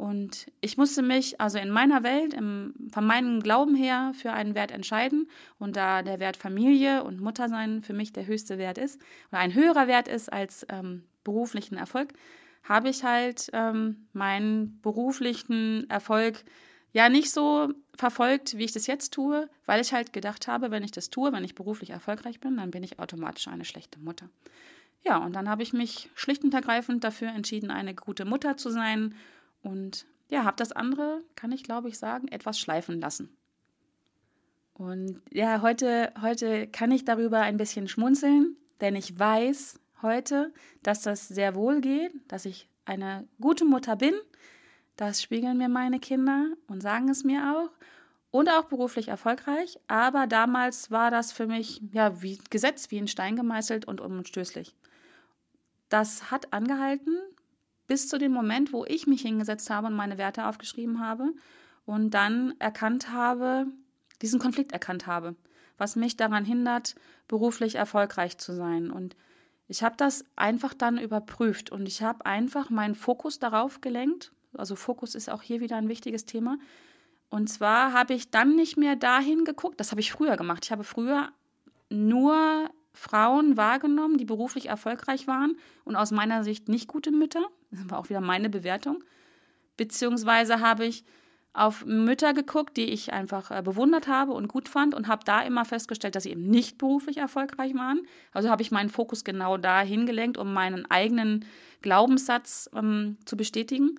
Und 0.00 0.46
ich 0.62 0.78
musste 0.78 1.02
mich 1.02 1.42
also 1.42 1.58
in 1.58 1.68
meiner 1.68 2.02
Welt, 2.02 2.32
im, 2.32 2.72
von 2.90 3.06
meinem 3.06 3.42
Glauben 3.42 3.74
her, 3.74 4.12
für 4.14 4.32
einen 4.32 4.54
Wert 4.54 4.70
entscheiden. 4.70 5.28
Und 5.58 5.76
da 5.76 6.00
der 6.00 6.20
Wert 6.20 6.38
Familie 6.38 7.04
und 7.04 7.20
Muttersein 7.20 7.82
für 7.82 7.92
mich 7.92 8.10
der 8.10 8.26
höchste 8.26 8.56
Wert 8.56 8.78
ist, 8.78 8.98
oder 9.30 9.42
ein 9.42 9.52
höherer 9.52 9.88
Wert 9.88 10.08
ist 10.08 10.32
als 10.32 10.64
ähm, 10.70 11.04
beruflichen 11.22 11.76
Erfolg, 11.76 12.14
habe 12.64 12.88
ich 12.88 13.04
halt 13.04 13.50
ähm, 13.52 14.06
meinen 14.14 14.80
beruflichen 14.80 15.84
Erfolg 15.90 16.44
ja 16.94 17.10
nicht 17.10 17.30
so 17.30 17.68
verfolgt, 17.94 18.56
wie 18.56 18.64
ich 18.64 18.72
das 18.72 18.86
jetzt 18.86 19.12
tue, 19.12 19.50
weil 19.66 19.82
ich 19.82 19.92
halt 19.92 20.14
gedacht 20.14 20.48
habe, 20.48 20.70
wenn 20.70 20.82
ich 20.82 20.92
das 20.92 21.10
tue, 21.10 21.30
wenn 21.30 21.44
ich 21.44 21.54
beruflich 21.54 21.90
erfolgreich 21.90 22.40
bin, 22.40 22.56
dann 22.56 22.70
bin 22.70 22.82
ich 22.82 23.00
automatisch 23.00 23.48
eine 23.48 23.66
schlechte 23.66 23.98
Mutter. 23.98 24.30
Ja, 25.04 25.18
und 25.18 25.34
dann 25.34 25.50
habe 25.50 25.62
ich 25.62 25.74
mich 25.74 26.08
schlicht 26.14 26.42
und 26.42 26.54
ergreifend 26.54 27.04
dafür 27.04 27.28
entschieden, 27.28 27.70
eine 27.70 27.94
gute 27.94 28.24
Mutter 28.24 28.56
zu 28.56 28.70
sein 28.70 29.14
und 29.62 30.06
ja, 30.28 30.44
habe 30.44 30.56
das 30.56 30.72
andere, 30.72 31.22
kann 31.34 31.52
ich 31.52 31.64
glaube 31.64 31.88
ich 31.88 31.98
sagen, 31.98 32.28
etwas 32.28 32.58
schleifen 32.58 33.00
lassen. 33.00 33.36
Und 34.74 35.20
ja, 35.30 35.60
heute, 35.60 36.12
heute 36.22 36.66
kann 36.66 36.90
ich 36.90 37.04
darüber 37.04 37.40
ein 37.40 37.58
bisschen 37.58 37.88
schmunzeln, 37.88 38.56
denn 38.80 38.96
ich 38.96 39.18
weiß 39.18 39.78
heute, 40.00 40.54
dass 40.82 41.02
das 41.02 41.28
sehr 41.28 41.54
wohl 41.54 41.80
geht, 41.80 42.12
dass 42.28 42.46
ich 42.46 42.68
eine 42.86 43.28
gute 43.40 43.64
Mutter 43.64 43.96
bin. 43.96 44.14
Das 44.96 45.22
spiegeln 45.22 45.58
mir 45.58 45.68
meine 45.68 46.00
Kinder 46.00 46.46
und 46.66 46.80
sagen 46.80 47.08
es 47.08 47.24
mir 47.24 47.54
auch. 47.54 47.70
Und 48.32 48.48
auch 48.48 48.64
beruflich 48.64 49.08
erfolgreich. 49.08 49.78
Aber 49.88 50.26
damals 50.26 50.90
war 50.90 51.10
das 51.10 51.32
für 51.32 51.46
mich 51.46 51.82
ja 51.92 52.22
wie 52.22 52.38
Gesetz, 52.48 52.90
wie 52.90 52.98
in 52.98 53.08
Stein 53.08 53.34
gemeißelt 53.34 53.86
und 53.86 54.00
unumstößlich. 54.00 54.76
Das 55.88 56.30
hat 56.30 56.52
angehalten 56.52 57.18
bis 57.90 58.06
zu 58.06 58.18
dem 58.18 58.30
Moment, 58.30 58.72
wo 58.72 58.84
ich 58.84 59.08
mich 59.08 59.22
hingesetzt 59.22 59.68
habe 59.68 59.88
und 59.88 59.94
meine 59.94 60.16
Werte 60.16 60.46
aufgeschrieben 60.46 61.00
habe 61.00 61.32
und 61.86 62.10
dann 62.10 62.54
erkannt 62.60 63.10
habe, 63.10 63.66
diesen 64.22 64.38
Konflikt 64.38 64.70
erkannt 64.70 65.08
habe, 65.08 65.34
was 65.76 65.96
mich 65.96 66.16
daran 66.16 66.44
hindert, 66.44 66.94
beruflich 67.26 67.74
erfolgreich 67.74 68.38
zu 68.38 68.52
sein. 68.52 68.92
Und 68.92 69.16
ich 69.66 69.82
habe 69.82 69.96
das 69.96 70.24
einfach 70.36 70.72
dann 70.72 70.98
überprüft 70.98 71.72
und 71.72 71.88
ich 71.88 72.00
habe 72.00 72.24
einfach 72.26 72.70
meinen 72.70 72.94
Fokus 72.94 73.40
darauf 73.40 73.80
gelenkt. 73.80 74.30
Also 74.56 74.76
Fokus 74.76 75.16
ist 75.16 75.28
auch 75.28 75.42
hier 75.42 75.60
wieder 75.60 75.74
ein 75.74 75.88
wichtiges 75.88 76.24
Thema. 76.26 76.58
Und 77.28 77.48
zwar 77.48 77.92
habe 77.92 78.14
ich 78.14 78.30
dann 78.30 78.54
nicht 78.54 78.76
mehr 78.76 78.94
dahin 78.94 79.44
geguckt, 79.44 79.80
das 79.80 79.90
habe 79.90 80.00
ich 80.00 80.12
früher 80.12 80.36
gemacht. 80.36 80.64
Ich 80.64 80.70
habe 80.70 80.84
früher 80.84 81.32
nur 81.88 82.70
Frauen 82.92 83.56
wahrgenommen, 83.56 84.18
die 84.18 84.24
beruflich 84.24 84.66
erfolgreich 84.66 85.26
waren 85.26 85.56
und 85.84 85.96
aus 85.96 86.10
meiner 86.10 86.44
Sicht 86.44 86.68
nicht 86.68 86.88
gute 86.88 87.12
Mütter. 87.12 87.46
Das 87.70 87.88
war 87.88 87.98
auch 87.98 88.08
wieder 88.08 88.20
meine 88.20 88.50
Bewertung. 88.50 89.04
Beziehungsweise 89.76 90.60
habe 90.60 90.86
ich 90.86 91.04
auf 91.52 91.84
Mütter 91.84 92.32
geguckt, 92.32 92.76
die 92.76 92.84
ich 92.84 93.12
einfach 93.12 93.50
äh, 93.50 93.62
bewundert 93.62 94.06
habe 94.06 94.32
und 94.32 94.46
gut 94.46 94.68
fand 94.68 94.94
und 94.94 95.08
habe 95.08 95.24
da 95.24 95.40
immer 95.42 95.64
festgestellt, 95.64 96.14
dass 96.14 96.22
sie 96.22 96.30
eben 96.30 96.48
nicht 96.48 96.78
beruflich 96.78 97.16
erfolgreich 97.16 97.74
waren. 97.74 98.02
Also 98.32 98.50
habe 98.50 98.62
ich 98.62 98.70
meinen 98.70 98.90
Fokus 98.90 99.24
genau 99.24 99.56
da 99.56 99.80
hingelenkt, 99.80 100.38
um 100.38 100.52
meinen 100.52 100.88
eigenen 100.90 101.44
Glaubenssatz 101.82 102.70
ähm, 102.74 103.16
zu 103.24 103.36
bestätigen. 103.36 103.98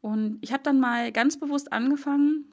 Und 0.00 0.38
ich 0.40 0.52
habe 0.52 0.62
dann 0.62 0.80
mal 0.80 1.12
ganz 1.12 1.38
bewusst 1.38 1.72
angefangen, 1.72 2.46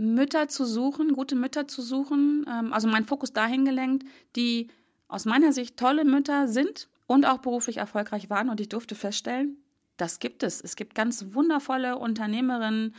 Mütter 0.00 0.48
zu 0.48 0.64
suchen, 0.64 1.12
gute 1.12 1.36
Mütter 1.36 1.68
zu 1.68 1.82
suchen, 1.82 2.46
ähm, 2.48 2.72
also 2.72 2.88
meinen 2.88 3.04
Fokus 3.04 3.34
dahin 3.34 3.66
gelenkt, 3.66 4.06
die 4.34 4.68
aus 5.08 5.26
meiner 5.26 5.52
Sicht 5.52 5.76
tolle 5.76 6.04
Mütter 6.04 6.48
sind 6.48 6.88
und 7.06 7.26
auch 7.26 7.38
beruflich 7.38 7.76
erfolgreich 7.76 8.30
waren. 8.30 8.48
Und 8.48 8.60
ich 8.60 8.70
durfte 8.70 8.94
feststellen, 8.94 9.58
das 9.98 10.18
gibt 10.18 10.42
es. 10.42 10.62
Es 10.62 10.76
gibt 10.76 10.94
ganz 10.94 11.34
wundervolle 11.34 11.98
Unternehmerinnen, 11.98 12.94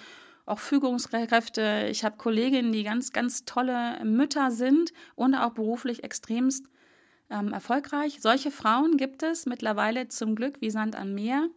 auch 0.45 0.59
Fügungskräfte. 0.59 1.87
Ich 1.89 2.03
habe 2.03 2.17
Kolleginnen, 2.17 2.71
die 2.71 2.83
ganz, 2.83 3.11
ganz 3.11 3.45
tolle 3.45 4.03
Mütter 4.05 4.51
sind 4.51 4.93
und 5.15 5.33
auch 5.33 5.53
beruflich 5.53 6.03
extremst 6.03 6.67
ähm, 7.31 7.51
erfolgreich. 7.51 8.19
Solche 8.21 8.51
Frauen 8.51 8.97
gibt 8.97 9.23
es 9.23 9.47
mittlerweile 9.47 10.07
zum 10.09 10.35
Glück 10.35 10.61
wie 10.61 10.69
Sand 10.69 10.95
am 10.95 11.15
Meer. 11.15 11.47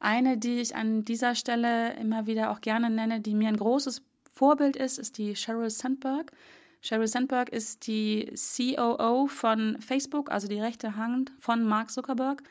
Eine, 0.00 0.36
die 0.36 0.58
ich 0.58 0.74
an 0.74 1.04
dieser 1.04 1.36
Stelle 1.36 1.94
immer 1.94 2.26
wieder 2.26 2.50
auch 2.50 2.60
gerne 2.60 2.90
nenne, 2.90 3.20
die 3.20 3.34
mir 3.34 3.48
ein 3.48 3.58
großes 3.58 4.02
Vorbild 4.40 4.74
ist, 4.74 4.98
ist 4.98 5.18
die 5.18 5.36
Sheryl 5.36 5.68
Sandberg. 5.68 6.32
Sheryl 6.80 7.06
Sandberg 7.06 7.50
ist 7.50 7.86
die 7.86 8.32
COO 8.34 9.26
von 9.26 9.76
Facebook, 9.82 10.30
also 10.30 10.48
die 10.48 10.58
rechte 10.58 10.96
Hand 10.96 11.30
von 11.38 11.62
Mark 11.62 11.90
Zuckerberg. 11.90 12.42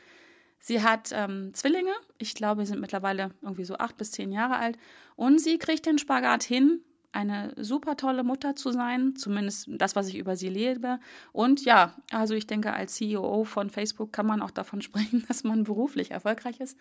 Sie 0.59 0.83
hat 0.83 1.09
ähm, 1.11 1.51
Zwillinge, 1.55 1.93
ich 2.19 2.35
glaube, 2.35 2.63
sie 2.63 2.73
sind 2.73 2.79
mittlerweile 2.79 3.31
irgendwie 3.41 3.65
so 3.65 3.75
acht 3.79 3.97
bis 3.97 4.11
zehn 4.11 4.31
Jahre 4.31 4.57
alt. 4.57 4.77
Und 5.15 5.41
sie 5.41 5.57
kriegt 5.57 5.87
den 5.87 5.97
Spagat 5.97 6.43
hin, 6.43 6.81
eine 7.11 7.55
super 7.57 7.97
tolle 7.97 8.23
Mutter 8.23 8.55
zu 8.55 8.71
sein, 8.71 9.15
zumindest 9.15 9.67
das, 9.71 9.95
was 9.95 10.09
ich 10.09 10.19
über 10.19 10.35
sie 10.35 10.49
lebe. 10.49 10.99
Und 11.31 11.65
ja, 11.65 11.95
also 12.11 12.35
ich 12.35 12.45
denke, 12.45 12.71
als 12.71 12.93
CEO 12.97 13.45
von 13.45 13.71
Facebook 13.71 14.13
kann 14.13 14.27
man 14.27 14.43
auch 14.43 14.51
davon 14.51 14.81
sprechen, 14.83 15.25
dass 15.27 15.43
man 15.43 15.63
beruflich 15.63 16.11
erfolgreich 16.11 16.59
ist. 16.59 16.77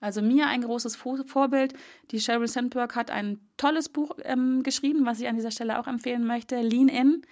Also 0.00 0.22
mir 0.22 0.46
ein 0.46 0.62
großes 0.62 0.96
Vorbild. 0.96 1.74
Die 2.10 2.20
Sheryl 2.20 2.48
Sandberg 2.48 2.96
hat 2.96 3.10
ein 3.10 3.38
tolles 3.56 3.88
Buch 3.88 4.12
ähm, 4.24 4.62
geschrieben, 4.62 5.04
was 5.04 5.20
ich 5.20 5.28
an 5.28 5.36
dieser 5.36 5.50
Stelle 5.50 5.78
auch 5.78 5.86
empfehlen 5.86 6.26
möchte, 6.26 6.60
Lean 6.62 6.88
In. 6.88 7.22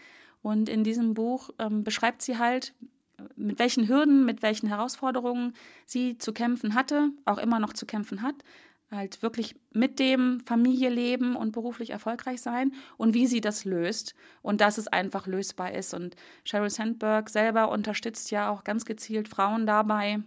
Und 0.42 0.68
in 0.68 0.84
diesem 0.84 1.14
Buch 1.14 1.50
ähm, 1.58 1.82
beschreibt 1.82 2.22
sie 2.22 2.38
halt, 2.38 2.74
mit 3.36 3.58
welchen 3.58 3.88
Hürden, 3.88 4.24
mit 4.24 4.42
welchen 4.42 4.68
Herausforderungen 4.68 5.54
sie 5.86 6.18
zu 6.18 6.32
kämpfen 6.32 6.74
hatte, 6.74 7.10
auch 7.24 7.38
immer 7.38 7.58
noch 7.58 7.72
zu 7.72 7.86
kämpfen 7.86 8.22
hat, 8.22 8.36
halt 8.90 9.22
wirklich 9.22 9.56
mit 9.72 9.98
dem 9.98 10.40
Familie 10.40 10.88
leben 10.88 11.36
und 11.36 11.52
beruflich 11.52 11.90
erfolgreich 11.90 12.40
sein 12.40 12.72
und 12.96 13.14
wie 13.14 13.26
sie 13.26 13.40
das 13.40 13.64
löst 13.64 14.14
und 14.40 14.60
dass 14.60 14.78
es 14.78 14.88
einfach 14.88 15.26
lösbar 15.26 15.72
ist. 15.72 15.94
Und 15.94 16.16
Sheryl 16.44 16.70
Sandberg 16.70 17.28
selber 17.28 17.70
unterstützt 17.70 18.30
ja 18.30 18.50
auch 18.50 18.64
ganz 18.64 18.84
gezielt 18.84 19.28
Frauen 19.28 19.66
dabei, 19.66 20.20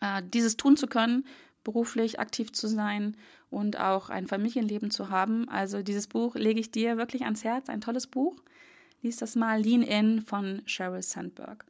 äh, 0.00 0.22
dieses 0.22 0.56
tun 0.56 0.76
zu 0.76 0.86
können, 0.86 1.24
beruflich 1.64 2.20
aktiv 2.20 2.52
zu 2.52 2.66
sein 2.68 3.16
und 3.50 3.78
auch 3.78 4.10
ein 4.10 4.26
Familienleben 4.26 4.90
zu 4.90 5.10
haben. 5.10 5.48
Also 5.48 5.82
dieses 5.82 6.06
Buch 6.06 6.34
lege 6.34 6.60
ich 6.60 6.70
dir 6.70 6.96
wirklich 6.96 7.22
ans 7.22 7.44
Herz, 7.44 7.68
ein 7.68 7.80
tolles 7.80 8.06
Buch. 8.06 8.36
Lies 9.02 9.16
das 9.16 9.34
mal, 9.34 9.60
Lean 9.60 9.82
In 9.82 10.22
von 10.22 10.62
Sheryl 10.66 11.02
Sandberg. 11.02 11.64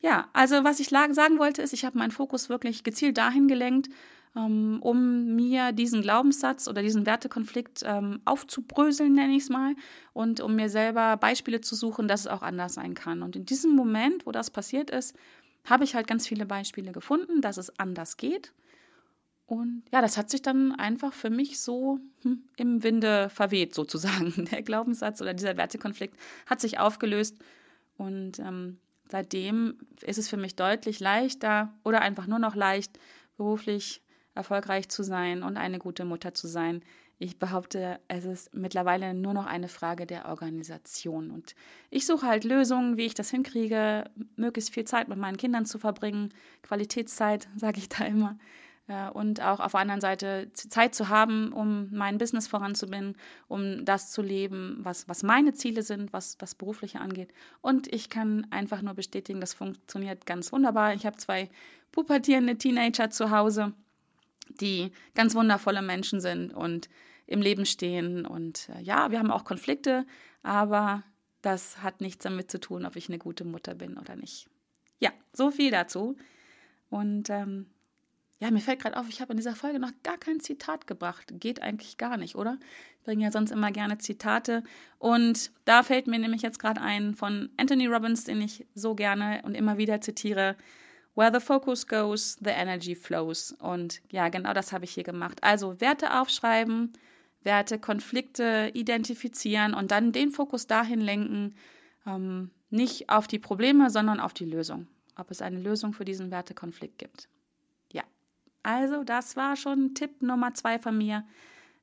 Ja, 0.00 0.28
also 0.32 0.64
was 0.64 0.80
ich 0.80 0.88
sagen 0.88 1.38
wollte, 1.38 1.62
ist, 1.62 1.72
ich 1.72 1.84
habe 1.84 1.98
meinen 1.98 2.12
Fokus 2.12 2.48
wirklich 2.48 2.84
gezielt 2.84 3.18
dahin 3.18 3.48
gelenkt, 3.48 3.88
ähm, 4.36 4.78
um 4.80 5.34
mir 5.34 5.72
diesen 5.72 6.02
Glaubenssatz 6.02 6.68
oder 6.68 6.82
diesen 6.82 7.04
Wertekonflikt 7.04 7.82
ähm, 7.84 8.20
aufzubröseln, 8.24 9.14
nenne 9.14 9.34
ich 9.34 9.44
es 9.44 9.48
mal, 9.48 9.74
und 10.12 10.40
um 10.40 10.54
mir 10.54 10.68
selber 10.68 11.16
Beispiele 11.16 11.60
zu 11.60 11.74
suchen, 11.74 12.08
dass 12.08 12.20
es 12.20 12.26
auch 12.26 12.42
anders 12.42 12.74
sein 12.74 12.94
kann. 12.94 13.22
Und 13.22 13.36
in 13.36 13.44
diesem 13.44 13.74
Moment, 13.74 14.26
wo 14.26 14.32
das 14.32 14.50
passiert 14.50 14.90
ist, 14.90 15.16
habe 15.64 15.84
ich 15.84 15.94
halt 15.94 16.06
ganz 16.06 16.26
viele 16.26 16.46
Beispiele 16.46 16.92
gefunden, 16.92 17.40
dass 17.40 17.56
es 17.56 17.78
anders 17.78 18.16
geht. 18.16 18.52
Und 19.48 19.82
ja, 19.90 20.02
das 20.02 20.18
hat 20.18 20.28
sich 20.28 20.42
dann 20.42 20.72
einfach 20.72 21.14
für 21.14 21.30
mich 21.30 21.58
so 21.58 22.00
hm, 22.20 22.44
im 22.58 22.82
Winde 22.82 23.30
verweht, 23.30 23.74
sozusagen. 23.74 24.44
Der 24.52 24.62
Glaubenssatz 24.62 25.22
oder 25.22 25.32
dieser 25.32 25.56
Wertekonflikt 25.56 26.14
hat 26.44 26.60
sich 26.60 26.78
aufgelöst. 26.78 27.38
Und 27.96 28.38
ähm, 28.40 28.76
seitdem 29.10 29.78
ist 30.02 30.18
es 30.18 30.28
für 30.28 30.36
mich 30.36 30.54
deutlich 30.54 31.00
leichter 31.00 31.72
oder 31.82 32.02
einfach 32.02 32.26
nur 32.26 32.38
noch 32.38 32.54
leicht, 32.54 32.98
beruflich 33.38 34.02
erfolgreich 34.34 34.90
zu 34.90 35.02
sein 35.02 35.42
und 35.42 35.56
eine 35.56 35.78
gute 35.78 36.04
Mutter 36.04 36.34
zu 36.34 36.46
sein. 36.46 36.82
Ich 37.18 37.38
behaupte, 37.38 38.00
es 38.06 38.26
ist 38.26 38.54
mittlerweile 38.54 39.14
nur 39.14 39.32
noch 39.32 39.46
eine 39.46 39.68
Frage 39.68 40.06
der 40.06 40.28
Organisation. 40.28 41.30
Und 41.30 41.54
ich 41.88 42.04
suche 42.04 42.26
halt 42.26 42.44
Lösungen, 42.44 42.98
wie 42.98 43.06
ich 43.06 43.14
das 43.14 43.30
hinkriege, 43.30 44.10
möglichst 44.36 44.74
viel 44.74 44.84
Zeit 44.84 45.08
mit 45.08 45.16
meinen 45.16 45.38
Kindern 45.38 45.64
zu 45.64 45.78
verbringen. 45.78 46.34
Qualitätszeit, 46.60 47.48
sage 47.56 47.78
ich 47.78 47.88
da 47.88 48.04
immer. 48.04 48.38
Und 49.12 49.42
auch 49.42 49.60
auf 49.60 49.72
der 49.72 49.80
anderen 49.80 50.00
Seite 50.00 50.50
Zeit 50.54 50.94
zu 50.94 51.10
haben, 51.10 51.52
um 51.52 51.88
mein 51.92 52.16
Business 52.16 52.48
voranzubringen, 52.48 53.16
um 53.46 53.84
das 53.84 54.10
zu 54.10 54.22
leben, 54.22 54.78
was, 54.80 55.06
was 55.08 55.22
meine 55.22 55.52
Ziele 55.52 55.82
sind, 55.82 56.14
was 56.14 56.38
das 56.38 56.54
Berufliche 56.54 57.00
angeht. 57.00 57.30
Und 57.60 57.92
ich 57.92 58.08
kann 58.08 58.46
einfach 58.50 58.80
nur 58.80 58.94
bestätigen, 58.94 59.42
das 59.42 59.52
funktioniert 59.52 60.24
ganz 60.24 60.52
wunderbar. 60.52 60.94
Ich 60.94 61.04
habe 61.04 61.18
zwei 61.18 61.50
pubertierende 61.92 62.56
Teenager 62.56 63.10
zu 63.10 63.30
Hause, 63.30 63.74
die 64.58 64.90
ganz 65.14 65.34
wundervolle 65.34 65.82
Menschen 65.82 66.22
sind 66.22 66.54
und 66.54 66.88
im 67.26 67.42
Leben 67.42 67.66
stehen. 67.66 68.24
Und 68.24 68.70
äh, 68.70 68.80
ja, 68.80 69.10
wir 69.10 69.18
haben 69.18 69.30
auch 69.30 69.44
Konflikte, 69.44 70.06
aber 70.42 71.04
das 71.42 71.82
hat 71.82 72.00
nichts 72.00 72.24
damit 72.24 72.50
zu 72.50 72.58
tun, 72.58 72.86
ob 72.86 72.96
ich 72.96 73.08
eine 73.08 73.18
gute 73.18 73.44
Mutter 73.44 73.74
bin 73.74 73.98
oder 73.98 74.16
nicht. 74.16 74.48
Ja, 74.98 75.10
so 75.34 75.50
viel 75.50 75.70
dazu. 75.70 76.16
Und 76.88 77.28
ähm, 77.28 77.66
ja, 78.40 78.52
mir 78.52 78.60
fällt 78.60 78.80
gerade 78.80 78.96
auf, 78.96 79.08
ich 79.08 79.20
habe 79.20 79.32
in 79.32 79.36
dieser 79.36 79.56
Folge 79.56 79.80
noch 79.80 79.90
gar 80.04 80.16
kein 80.16 80.38
Zitat 80.38 80.86
gebracht. 80.86 81.26
Geht 81.40 81.60
eigentlich 81.60 81.96
gar 81.96 82.16
nicht, 82.16 82.36
oder? 82.36 82.58
Ich 82.98 83.04
bringe 83.04 83.24
ja 83.24 83.32
sonst 83.32 83.50
immer 83.50 83.72
gerne 83.72 83.98
Zitate. 83.98 84.62
Und 84.98 85.50
da 85.64 85.82
fällt 85.82 86.06
mir 86.06 86.20
nämlich 86.20 86.42
jetzt 86.42 86.60
gerade 86.60 86.80
ein 86.80 87.14
von 87.14 87.50
Anthony 87.56 87.86
Robbins, 87.86 88.24
den 88.24 88.40
ich 88.40 88.64
so 88.74 88.94
gerne 88.94 89.42
und 89.44 89.54
immer 89.54 89.76
wieder 89.76 90.00
zitiere. 90.00 90.56
Where 91.16 91.32
the 91.34 91.44
focus 91.44 91.88
goes, 91.88 92.38
the 92.40 92.50
energy 92.50 92.94
flows. 92.94 93.50
Und 93.58 94.00
ja, 94.12 94.28
genau 94.28 94.52
das 94.52 94.72
habe 94.72 94.84
ich 94.84 94.92
hier 94.92 95.02
gemacht. 95.02 95.42
Also 95.42 95.80
Werte 95.80 96.20
aufschreiben, 96.20 96.92
Werte, 97.42 97.80
Konflikte 97.80 98.70
identifizieren 98.72 99.74
und 99.74 99.90
dann 99.90 100.12
den 100.12 100.30
Fokus 100.30 100.68
dahin 100.68 101.00
lenken, 101.00 101.56
ähm, 102.06 102.52
nicht 102.70 103.10
auf 103.10 103.26
die 103.26 103.40
Probleme, 103.40 103.90
sondern 103.90 104.20
auf 104.20 104.32
die 104.32 104.44
Lösung. 104.44 104.86
Ob 105.16 105.32
es 105.32 105.42
eine 105.42 105.58
Lösung 105.58 105.92
für 105.92 106.04
diesen 106.04 106.30
Wertekonflikt 106.30 106.98
gibt. 106.98 107.28
Also, 108.62 109.04
das 109.04 109.36
war 109.36 109.56
schon 109.56 109.94
Tipp 109.94 110.22
Nummer 110.22 110.54
zwei 110.54 110.78
von 110.78 110.96
mir. 110.96 111.24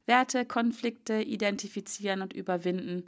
Wertekonflikte 0.06 1.22
identifizieren 1.22 2.22
und 2.22 2.34
überwinden. 2.34 3.06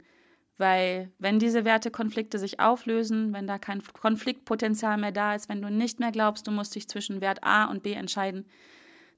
Weil 0.56 1.12
wenn 1.18 1.38
diese 1.38 1.64
Wertekonflikte 1.64 2.38
sich 2.38 2.58
auflösen, 2.58 3.32
wenn 3.32 3.46
da 3.46 3.58
kein 3.58 3.80
Konfliktpotenzial 3.84 4.98
mehr 4.98 5.12
da 5.12 5.34
ist, 5.34 5.48
wenn 5.48 5.62
du 5.62 5.70
nicht 5.70 6.00
mehr 6.00 6.10
glaubst, 6.10 6.48
du 6.48 6.50
musst 6.50 6.74
dich 6.74 6.88
zwischen 6.88 7.20
Wert 7.20 7.44
A 7.44 7.66
und 7.66 7.84
B 7.84 7.92
entscheiden, 7.92 8.44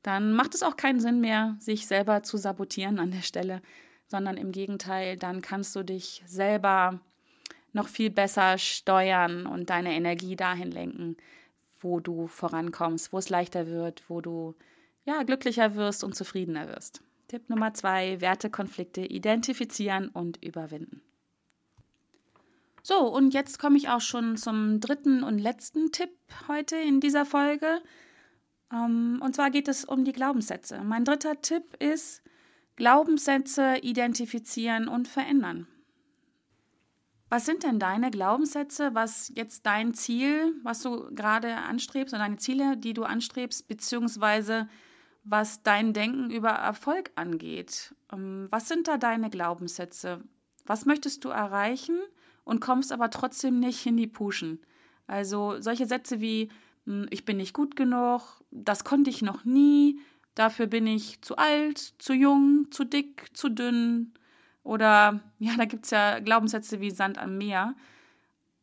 dann 0.03 0.35
macht 0.35 0.55
es 0.55 0.63
auch 0.63 0.77
keinen 0.77 1.01
Sinn 1.01 1.21
mehr, 1.21 1.57
sich 1.59 1.87
selber 1.87 2.23
zu 2.23 2.37
sabotieren 2.37 2.99
an 2.99 3.11
der 3.11 3.23
Stelle, 3.23 3.63
sondern 4.07 4.37
im 4.37 4.53
Gegenteil, 4.53 5.17
dann 5.17 5.41
kannst 5.41 5.75
du 5.77 5.83
dich 5.83 6.23
selber 6.27 7.01
noch 7.73 7.89
viel 7.89 8.11
besser 8.11 8.59
steuern 8.59 9.47
und 9.47 9.71
deine 9.71 9.95
Energie 9.95 10.37
dahin 10.37 10.71
lenken, 10.71 11.17
wo 11.81 12.01
du 12.01 12.27
vorankommst, 12.27 13.13
wo 13.13 13.19
es 13.19 13.29
leichter 13.29 13.67
wird, 13.67 14.03
wo 14.09 14.21
du 14.21 14.55
ja 15.05 15.23
glücklicher 15.23 15.75
wirst 15.75 16.05
und 16.05 16.15
zufriedener 16.15 16.69
wirst. 16.69 17.03
Tipp 17.29 17.49
Nummer 17.49 17.75
zwei: 17.75 18.21
Wertekonflikte 18.21 19.03
identifizieren 19.05 20.09
und 20.09 20.43
überwinden. 20.45 21.03
So, 22.83 23.07
und 23.07 23.35
jetzt 23.35 23.59
komme 23.59 23.77
ich 23.77 23.89
auch 23.89 24.01
schon 24.01 24.37
zum 24.37 24.81
dritten 24.81 25.23
und 25.23 25.39
letzten 25.39 25.93
Tipp 25.93 26.11
heute 26.49 26.77
in 26.77 27.01
dieser 27.01 27.27
Folge. 27.27 27.83
Ähm, 28.73 29.21
und 29.23 29.35
zwar 29.35 29.51
geht 29.51 29.69
es 29.69 29.85
um 29.85 30.05
die 30.05 30.13
Glaubenssätze. 30.13 30.83
Mein 30.83 31.05
dritter 31.05 31.41
Tipp 31.41 31.77
ist, 31.79 32.23
Glaubenssätze 32.77 33.77
identifizieren 33.83 34.89
und 34.89 35.09
verändern. 35.09 35.67
Was 37.33 37.47
sind 37.47 37.63
denn 37.63 37.79
deine 37.79 38.11
Glaubenssätze, 38.11 38.93
was 38.93 39.33
jetzt 39.37 39.65
dein 39.65 39.95
Ziel, 39.95 40.53
was 40.65 40.83
du 40.83 41.15
gerade 41.15 41.55
anstrebst 41.55 42.13
oder 42.13 42.25
deine 42.25 42.39
Ziele, 42.39 42.77
die 42.77 42.93
du 42.93 43.05
anstrebst, 43.05 43.69
beziehungsweise 43.69 44.69
was 45.23 45.63
dein 45.63 45.93
Denken 45.93 46.31
über 46.31 46.49
Erfolg 46.49 47.13
angeht? 47.15 47.95
Ähm, 48.13 48.49
was 48.51 48.67
sind 48.67 48.89
da 48.89 48.99
deine 48.99 49.31
Glaubenssätze? 49.31 50.25
Was 50.67 50.87
möchtest 50.87 51.25
du 51.25 51.29
erreichen 51.29 52.01
und 52.43 52.61
kommst 52.61 52.91
aber 52.91 53.11
trotzdem 53.11 53.61
nicht 53.61 53.87
in 53.87 53.97
die 53.97 54.09
Puschen? 54.09 54.61
Also 55.07 55.61
solche 55.61 55.87
Sätze 55.87 56.21
wie 56.21 56.51
hm, 56.85 57.07
ich 57.11 57.25
bin 57.25 57.37
nicht 57.37 57.55
gut 57.55 57.77
genug, 57.77 58.43
das 58.51 58.83
konnte 58.83 59.09
ich 59.09 59.23
noch 59.23 59.45
nie, 59.45 60.01
dafür 60.35 60.67
bin 60.67 60.89
ich 60.89 61.23
zu 61.23 61.37
alt, 61.37 61.79
zu 61.79 62.13
jung, 62.13 62.67
zu 62.73 62.83
dick, 62.83 63.29
zu 63.35 63.51
dünn, 63.51 64.15
oder 64.63 65.21
ja, 65.39 65.57
da 65.57 65.65
gibt 65.65 65.85
es 65.85 65.91
ja 65.91 66.21
Glaubenssätze 66.21 66.81
wie 66.81 66.91
Sand 66.91 67.19
am 67.19 67.39
Meer. 67.39 67.75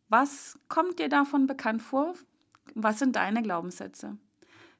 Was 0.09 0.57
kommt 0.69 0.99
dir 0.99 1.09
davon 1.09 1.47
bekannt 1.47 1.81
vor? 1.81 2.13
Was 2.75 2.99
sind 2.99 3.15
deine 3.15 3.41
Glaubenssätze? 3.41 4.17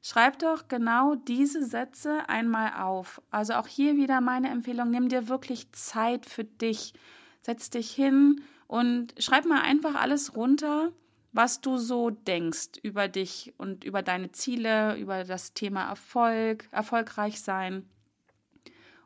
Schreib 0.00 0.38
doch 0.38 0.68
genau 0.68 1.16
diese 1.16 1.64
Sätze 1.64 2.28
einmal 2.28 2.80
auf. 2.80 3.20
Also 3.30 3.54
auch 3.54 3.66
hier 3.66 3.96
wieder 3.96 4.20
meine 4.20 4.48
Empfehlung, 4.48 4.90
nimm 4.90 5.08
dir 5.08 5.28
wirklich 5.28 5.72
Zeit 5.72 6.24
für 6.24 6.44
dich. 6.44 6.94
Setz 7.42 7.70
dich 7.70 7.90
hin 7.90 8.42
und 8.68 9.14
schreib 9.18 9.44
mal 9.44 9.62
einfach 9.62 9.96
alles 9.96 10.36
runter, 10.36 10.92
was 11.32 11.60
du 11.60 11.78
so 11.78 12.10
denkst 12.10 12.78
über 12.82 13.08
dich 13.08 13.54
und 13.58 13.84
über 13.84 14.02
deine 14.02 14.30
Ziele, 14.32 14.96
über 14.98 15.24
das 15.24 15.52
Thema 15.52 15.88
Erfolg, 15.88 16.68
erfolgreich 16.70 17.40
sein. 17.42 17.88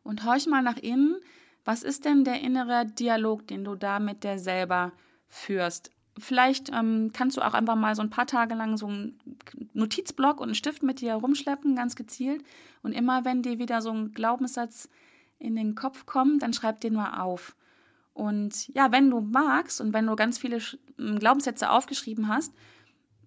Und 0.02 0.24
horch 0.24 0.46
mal 0.46 0.62
nach 0.62 0.76
innen, 0.76 1.16
was 1.64 1.82
ist 1.82 2.04
denn 2.04 2.24
der 2.24 2.40
innere 2.40 2.86
Dialog, 2.86 3.46
den 3.46 3.64
du 3.64 3.74
da 3.74 3.98
mit 3.98 4.24
dir 4.24 4.38
selber 4.38 4.92
führst? 5.28 5.90
Vielleicht 6.18 6.70
ähm, 6.74 7.10
kannst 7.12 7.36
du 7.36 7.40
auch 7.40 7.54
einfach 7.54 7.76
mal 7.76 7.94
so 7.94 8.02
ein 8.02 8.10
paar 8.10 8.26
Tage 8.26 8.54
lang 8.54 8.76
so 8.76 8.86
einen 8.86 9.18
Notizblock 9.72 10.40
und 10.40 10.48
einen 10.48 10.54
Stift 10.54 10.82
mit 10.82 11.00
dir 11.00 11.14
rumschleppen, 11.14 11.74
ganz 11.74 11.96
gezielt. 11.96 12.44
Und 12.82 12.92
immer 12.92 13.24
wenn 13.24 13.42
dir 13.42 13.58
wieder 13.58 13.80
so 13.80 13.90
ein 13.90 14.12
Glaubenssatz 14.12 14.90
in 15.38 15.56
den 15.56 15.74
Kopf 15.74 16.04
kommt, 16.04 16.42
dann 16.42 16.52
schreib 16.52 16.80
den 16.80 16.94
mal 16.94 17.22
auf. 17.22 17.56
Und 18.12 18.68
ja, 18.68 18.92
wenn 18.92 19.08
du 19.08 19.20
magst 19.20 19.80
und 19.80 19.94
wenn 19.94 20.06
du 20.06 20.14
ganz 20.16 20.38
viele 20.38 20.58
Glaubenssätze 20.98 21.70
aufgeschrieben 21.70 22.28
hast, 22.28 22.52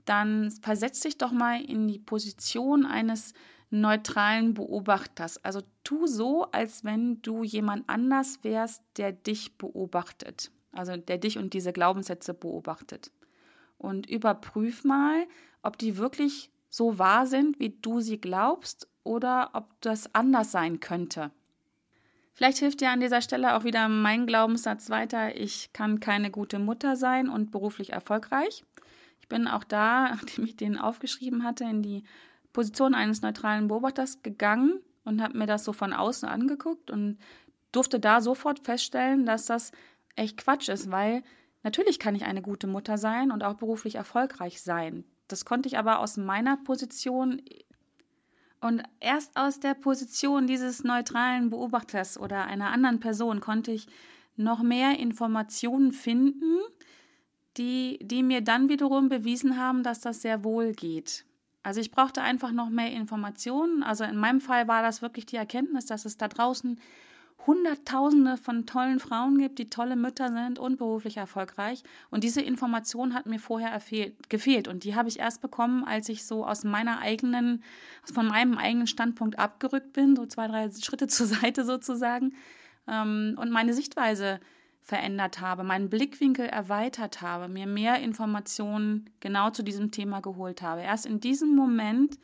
dann 0.06 0.52
versetz 0.52 1.00
dich 1.00 1.18
doch 1.18 1.32
mal 1.32 1.60
in 1.60 1.88
die 1.88 1.98
Position 1.98 2.86
eines 2.86 3.34
neutralen 3.82 4.54
Beobachters. 4.54 5.44
Also 5.44 5.62
tu 5.84 6.08
so, 6.08 6.44
als 6.52 6.84
wenn 6.84 7.22
du 7.22 7.44
jemand 7.44 7.88
anders 7.88 8.40
wärst, 8.44 8.82
der 8.98 9.12
dich 9.12 9.58
beobachtet. 9.58 10.52
Also 10.72 10.98
der 10.98 11.18
dich 11.18 11.38
und 11.38 11.54
diese 11.54 11.74
Glaubenssätze 11.74 12.34
beobachtet. 12.34 13.12
Und 13.78 14.10
überprüf 14.10 14.84
mal, 14.84 15.26
ob 15.62 15.78
die 15.78 15.98
wirklich 15.98 16.52
so 16.70 17.00
wahr 17.00 17.28
sind, 17.28 17.60
wie 17.60 17.70
du 17.70 18.02
sie 18.02 18.20
glaubst, 18.20 18.88
oder 19.06 19.52
ob 19.54 19.80
das 19.80 20.14
anders 20.14 20.52
sein 20.52 20.82
könnte. 20.82 21.32
Vielleicht 22.34 22.58
hilft 22.58 22.82
dir 22.82 22.90
an 22.90 23.00
dieser 23.00 23.22
Stelle 23.22 23.56
auch 23.56 23.64
wieder 23.64 23.88
mein 23.88 24.28
Glaubenssatz 24.28 24.90
weiter, 24.90 25.38
ich 25.38 25.72
kann 25.72 26.02
keine 26.02 26.32
gute 26.32 26.60
Mutter 26.60 26.98
sein 26.98 27.30
und 27.30 27.52
beruflich 27.52 27.94
erfolgreich. 27.94 28.66
Ich 29.22 29.30
bin 29.30 29.48
auch 29.48 29.64
da, 29.64 30.10
nachdem 30.16 30.44
ich 30.44 30.58
den 30.58 30.78
aufgeschrieben 30.78 31.46
hatte, 31.46 31.64
in 31.64 31.82
die 31.82 32.04
Position 32.56 32.96
eines 32.96 33.22
neutralen 33.22 33.68
Beobachters 33.68 34.24
gegangen 34.24 34.80
und 35.04 35.22
habe 35.22 35.38
mir 35.38 35.46
das 35.46 35.66
so 35.66 35.74
von 35.74 35.92
außen 35.92 36.28
angeguckt 36.28 36.90
und 36.90 37.18
durfte 37.74 38.00
da 38.00 38.22
sofort 38.22 38.60
feststellen, 38.60 39.26
dass 39.26 39.46
das 39.46 39.74
echt 40.16 40.38
Quatsch 40.38 40.70
ist, 40.70 40.90
weil 40.90 41.22
natürlich 41.64 42.00
kann 42.00 42.16
ich 42.16 42.24
eine 42.24 42.42
gute 42.42 42.68
Mutter 42.68 42.98
sein 42.98 43.32
und 43.32 43.44
auch 43.44 43.56
beruflich 43.56 43.96
erfolgreich 43.96 44.62
sein. 44.62 45.04
Das 45.28 45.44
konnte 45.44 45.68
ich 45.68 45.78
aber 45.78 46.00
aus 46.00 46.16
meiner 46.16 46.56
Position 46.56 47.42
und 48.62 48.84
erst 49.02 49.36
aus 49.36 49.60
der 49.60 49.74
Position 49.74 50.48
dieses 50.48 50.86
neutralen 50.86 51.50
Beobachters 51.50 52.18
oder 52.18 52.46
einer 52.46 52.72
anderen 52.72 53.02
Person 53.02 53.42
konnte 53.42 53.74
ich 53.74 53.86
noch 54.38 54.64
mehr 54.64 54.98
Informationen 54.98 55.92
finden, 55.92 56.60
die, 57.58 58.00
die 58.02 58.24
mir 58.24 58.40
dann 58.40 58.70
wiederum 58.70 59.10
bewiesen 59.10 59.60
haben, 59.60 59.84
dass 59.84 60.00
das 60.00 60.22
sehr 60.22 60.46
wohl 60.46 60.72
geht. 60.72 61.26
Also 61.66 61.82
ich 61.82 61.90
brauchte 61.90 62.22
einfach 62.22 62.52
noch 62.52 62.70
mehr 62.70 62.92
Informationen. 62.92 63.82
Also 63.82 64.04
in 64.04 64.18
meinem 64.18 64.40
Fall 64.40 64.68
war 64.68 64.84
das 64.84 65.02
wirklich 65.02 65.26
die 65.26 65.36
Erkenntnis, 65.36 65.88
dass 65.88 66.06
es 66.06 66.16
da 66.16 66.28
draußen 66.28 66.80
Hunderttausende 67.48 68.38
von 68.38 68.68
tollen 68.68 69.00
Frauen 69.00 69.40
gibt, 69.40 69.58
die 69.58 69.68
tolle 69.68 69.96
Mütter 69.96 70.32
sind 70.32 70.60
und 70.60 70.78
beruflich 70.78 71.18
erfolgreich. 71.18 71.82
Und 72.12 72.24
diese 72.24 72.42
Information 72.42 73.16
hat 73.16 73.26
mir 73.26 73.40
vorher 73.40 73.82
gefehlt. 74.30 74.68
Und 74.68 74.84
die 74.84 74.94
habe 74.94 75.10
ich 75.10 75.18
erst 75.18 75.42
bekommen, 75.42 75.84
als 75.84 76.08
ich 76.08 76.24
so 76.26 76.46
aus 76.46 76.64
meiner 76.64 77.00
eigenen, 77.00 77.64
von 78.04 78.28
meinem 78.28 78.60
eigenen 78.60 78.86
Standpunkt 78.86 79.40
abgerückt 79.40 79.92
bin, 79.92 80.16
so 80.16 80.28
zwei, 80.28 80.48
drei 80.48 80.70
Schritte 80.70 81.08
zur 81.08 81.26
Seite 81.26 81.66
sozusagen, 81.66 82.36
ähm, 82.88 83.36
und 83.42 83.50
meine 83.50 83.74
Sichtweise 83.74 84.40
verändert 84.86 85.42
habe, 85.42 85.64
meinen 85.64 85.90
Blickwinkel 85.90 86.46
erweitert 86.46 87.22
habe, 87.22 87.48
mir 87.48 87.66
mehr 87.66 88.00
Informationen 88.02 89.10
genau 89.20 89.50
zu 89.50 89.64
diesem 89.64 89.90
Thema 89.90 90.20
geholt 90.20 90.62
habe. 90.62 90.82
Erst 90.82 91.08
in 91.08 91.20
diesem 91.20 91.56
Moment 91.56 92.20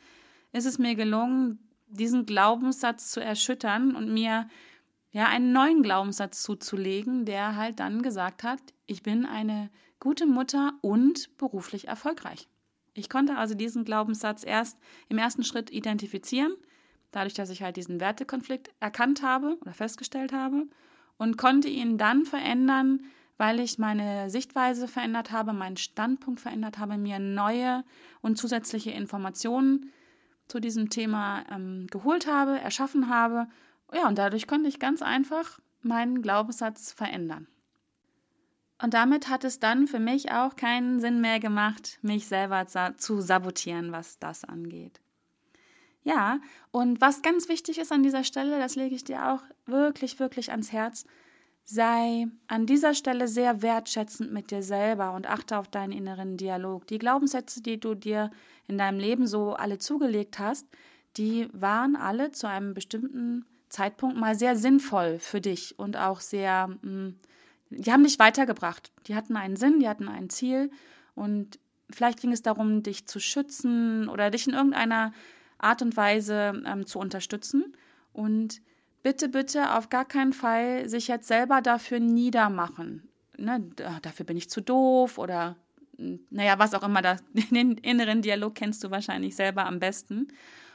ist 0.52 0.66
es 0.66 0.78
mir 0.78 0.94
gelungen, 0.94 1.58
diesen 1.88 2.24
Glaubenssatz 2.24 3.10
zu 3.10 3.20
erschüttern 3.20 3.96
und 3.96 4.14
mir 4.14 4.46
ja 5.10 5.26
einen 5.26 5.50
neuen 5.50 5.82
Glaubenssatz 5.82 6.44
zuzulegen, 6.44 7.24
der 7.24 7.56
halt 7.56 7.80
dann 7.80 8.00
gesagt 8.00 8.44
hat, 8.44 8.60
ich 8.86 9.02
bin 9.02 9.26
eine 9.26 9.68
gute 9.98 10.24
Mutter 10.24 10.72
und 10.82 11.36
beruflich 11.38 11.88
erfolgreich. 11.88 12.48
Ich 12.94 13.10
konnte 13.10 13.38
also 13.38 13.54
diesen 13.54 13.84
Glaubenssatz 13.84 14.44
erst 14.44 14.78
im 15.08 15.18
ersten 15.18 15.42
Schritt 15.42 15.72
identifizieren, 15.72 16.54
dadurch, 17.10 17.34
dass 17.34 17.50
ich 17.50 17.62
halt 17.62 17.76
diesen 17.76 17.98
Wertekonflikt 17.98 18.70
erkannt 18.78 19.24
habe 19.24 19.58
oder 19.62 19.72
festgestellt 19.72 20.32
habe 20.32 20.66
und 21.22 21.38
konnte 21.38 21.68
ihn 21.68 21.98
dann 21.98 22.24
verändern, 22.24 23.04
weil 23.38 23.60
ich 23.60 23.78
meine 23.78 24.28
Sichtweise 24.28 24.88
verändert 24.88 25.30
habe, 25.30 25.52
meinen 25.52 25.76
Standpunkt 25.76 26.40
verändert 26.40 26.78
habe, 26.78 26.98
mir 26.98 27.20
neue 27.20 27.84
und 28.22 28.38
zusätzliche 28.38 28.90
Informationen 28.90 29.92
zu 30.48 30.58
diesem 30.58 30.90
Thema 30.90 31.44
ähm, 31.48 31.86
geholt 31.92 32.26
habe, 32.26 32.58
erschaffen 32.58 33.08
habe. 33.08 33.46
Ja, 33.94 34.08
und 34.08 34.18
dadurch 34.18 34.48
konnte 34.48 34.68
ich 34.68 34.80
ganz 34.80 35.00
einfach 35.00 35.60
meinen 35.80 36.22
Glaubenssatz 36.22 36.90
verändern. 36.90 37.46
Und 38.82 38.92
damit 38.92 39.28
hat 39.28 39.44
es 39.44 39.60
dann 39.60 39.86
für 39.86 40.00
mich 40.00 40.32
auch 40.32 40.56
keinen 40.56 40.98
Sinn 40.98 41.20
mehr 41.20 41.38
gemacht, 41.38 42.00
mich 42.02 42.26
selber 42.26 42.66
zu 42.66 43.20
sabotieren, 43.20 43.92
was 43.92 44.18
das 44.18 44.44
angeht. 44.44 45.00
Ja, 46.04 46.40
und 46.72 47.00
was 47.00 47.22
ganz 47.22 47.48
wichtig 47.48 47.78
ist 47.78 47.92
an 47.92 48.02
dieser 48.02 48.24
Stelle, 48.24 48.58
das 48.58 48.74
lege 48.74 48.94
ich 48.94 49.04
dir 49.04 49.32
auch 49.32 49.42
wirklich, 49.66 50.18
wirklich 50.18 50.50
ans 50.50 50.72
Herz, 50.72 51.04
sei 51.64 52.26
an 52.48 52.66
dieser 52.66 52.94
Stelle 52.94 53.28
sehr 53.28 53.62
wertschätzend 53.62 54.32
mit 54.32 54.50
dir 54.50 54.62
selber 54.62 55.14
und 55.14 55.28
achte 55.28 55.58
auf 55.58 55.68
deinen 55.68 55.92
inneren 55.92 56.36
Dialog. 56.36 56.86
Die 56.88 56.98
Glaubenssätze, 56.98 57.62
die 57.62 57.78
du 57.78 57.94
dir 57.94 58.30
in 58.66 58.78
deinem 58.78 58.98
Leben 58.98 59.26
so 59.28 59.52
alle 59.52 59.78
zugelegt 59.78 60.40
hast, 60.40 60.66
die 61.16 61.48
waren 61.52 61.94
alle 61.94 62.32
zu 62.32 62.48
einem 62.48 62.74
bestimmten 62.74 63.44
Zeitpunkt 63.68 64.16
mal 64.16 64.34
sehr 64.34 64.56
sinnvoll 64.56 65.18
für 65.18 65.40
dich 65.40 65.78
und 65.78 65.96
auch 65.96 66.20
sehr, 66.20 66.68
mm, 66.68 67.16
die 67.70 67.92
haben 67.92 68.04
dich 68.04 68.18
weitergebracht. 68.18 68.92
Die 69.06 69.14
hatten 69.14 69.36
einen 69.36 69.56
Sinn, 69.56 69.78
die 69.78 69.88
hatten 69.88 70.08
ein 70.08 70.30
Ziel 70.30 70.70
und 71.14 71.58
vielleicht 71.90 72.20
ging 72.20 72.32
es 72.32 72.42
darum, 72.42 72.82
dich 72.82 73.06
zu 73.06 73.20
schützen 73.20 74.08
oder 74.08 74.30
dich 74.30 74.46
in 74.46 74.54
irgendeiner 74.54 75.12
Art 75.62 75.82
und 75.82 75.96
Weise 75.96 76.62
ähm, 76.66 76.86
zu 76.86 76.98
unterstützen. 76.98 77.76
Und 78.12 78.60
bitte, 79.02 79.28
bitte 79.28 79.74
auf 79.74 79.88
gar 79.88 80.04
keinen 80.04 80.32
Fall 80.32 80.88
sich 80.88 81.08
jetzt 81.08 81.28
selber 81.28 81.60
dafür 81.60 82.00
niedermachen. 82.00 83.08
Ne, 83.38 83.64
dafür 84.02 84.26
bin 84.26 84.36
ich 84.36 84.50
zu 84.50 84.60
doof 84.60 85.18
oder 85.18 85.56
naja, 86.30 86.58
was 86.58 86.74
auch 86.74 86.82
immer, 86.82 87.02
das, 87.02 87.22
den 87.50 87.78
inneren 87.78 88.22
Dialog 88.22 88.54
kennst 88.54 88.82
du 88.84 88.90
wahrscheinlich 88.90 89.36
selber 89.36 89.66
am 89.66 89.78
besten. 89.78 90.28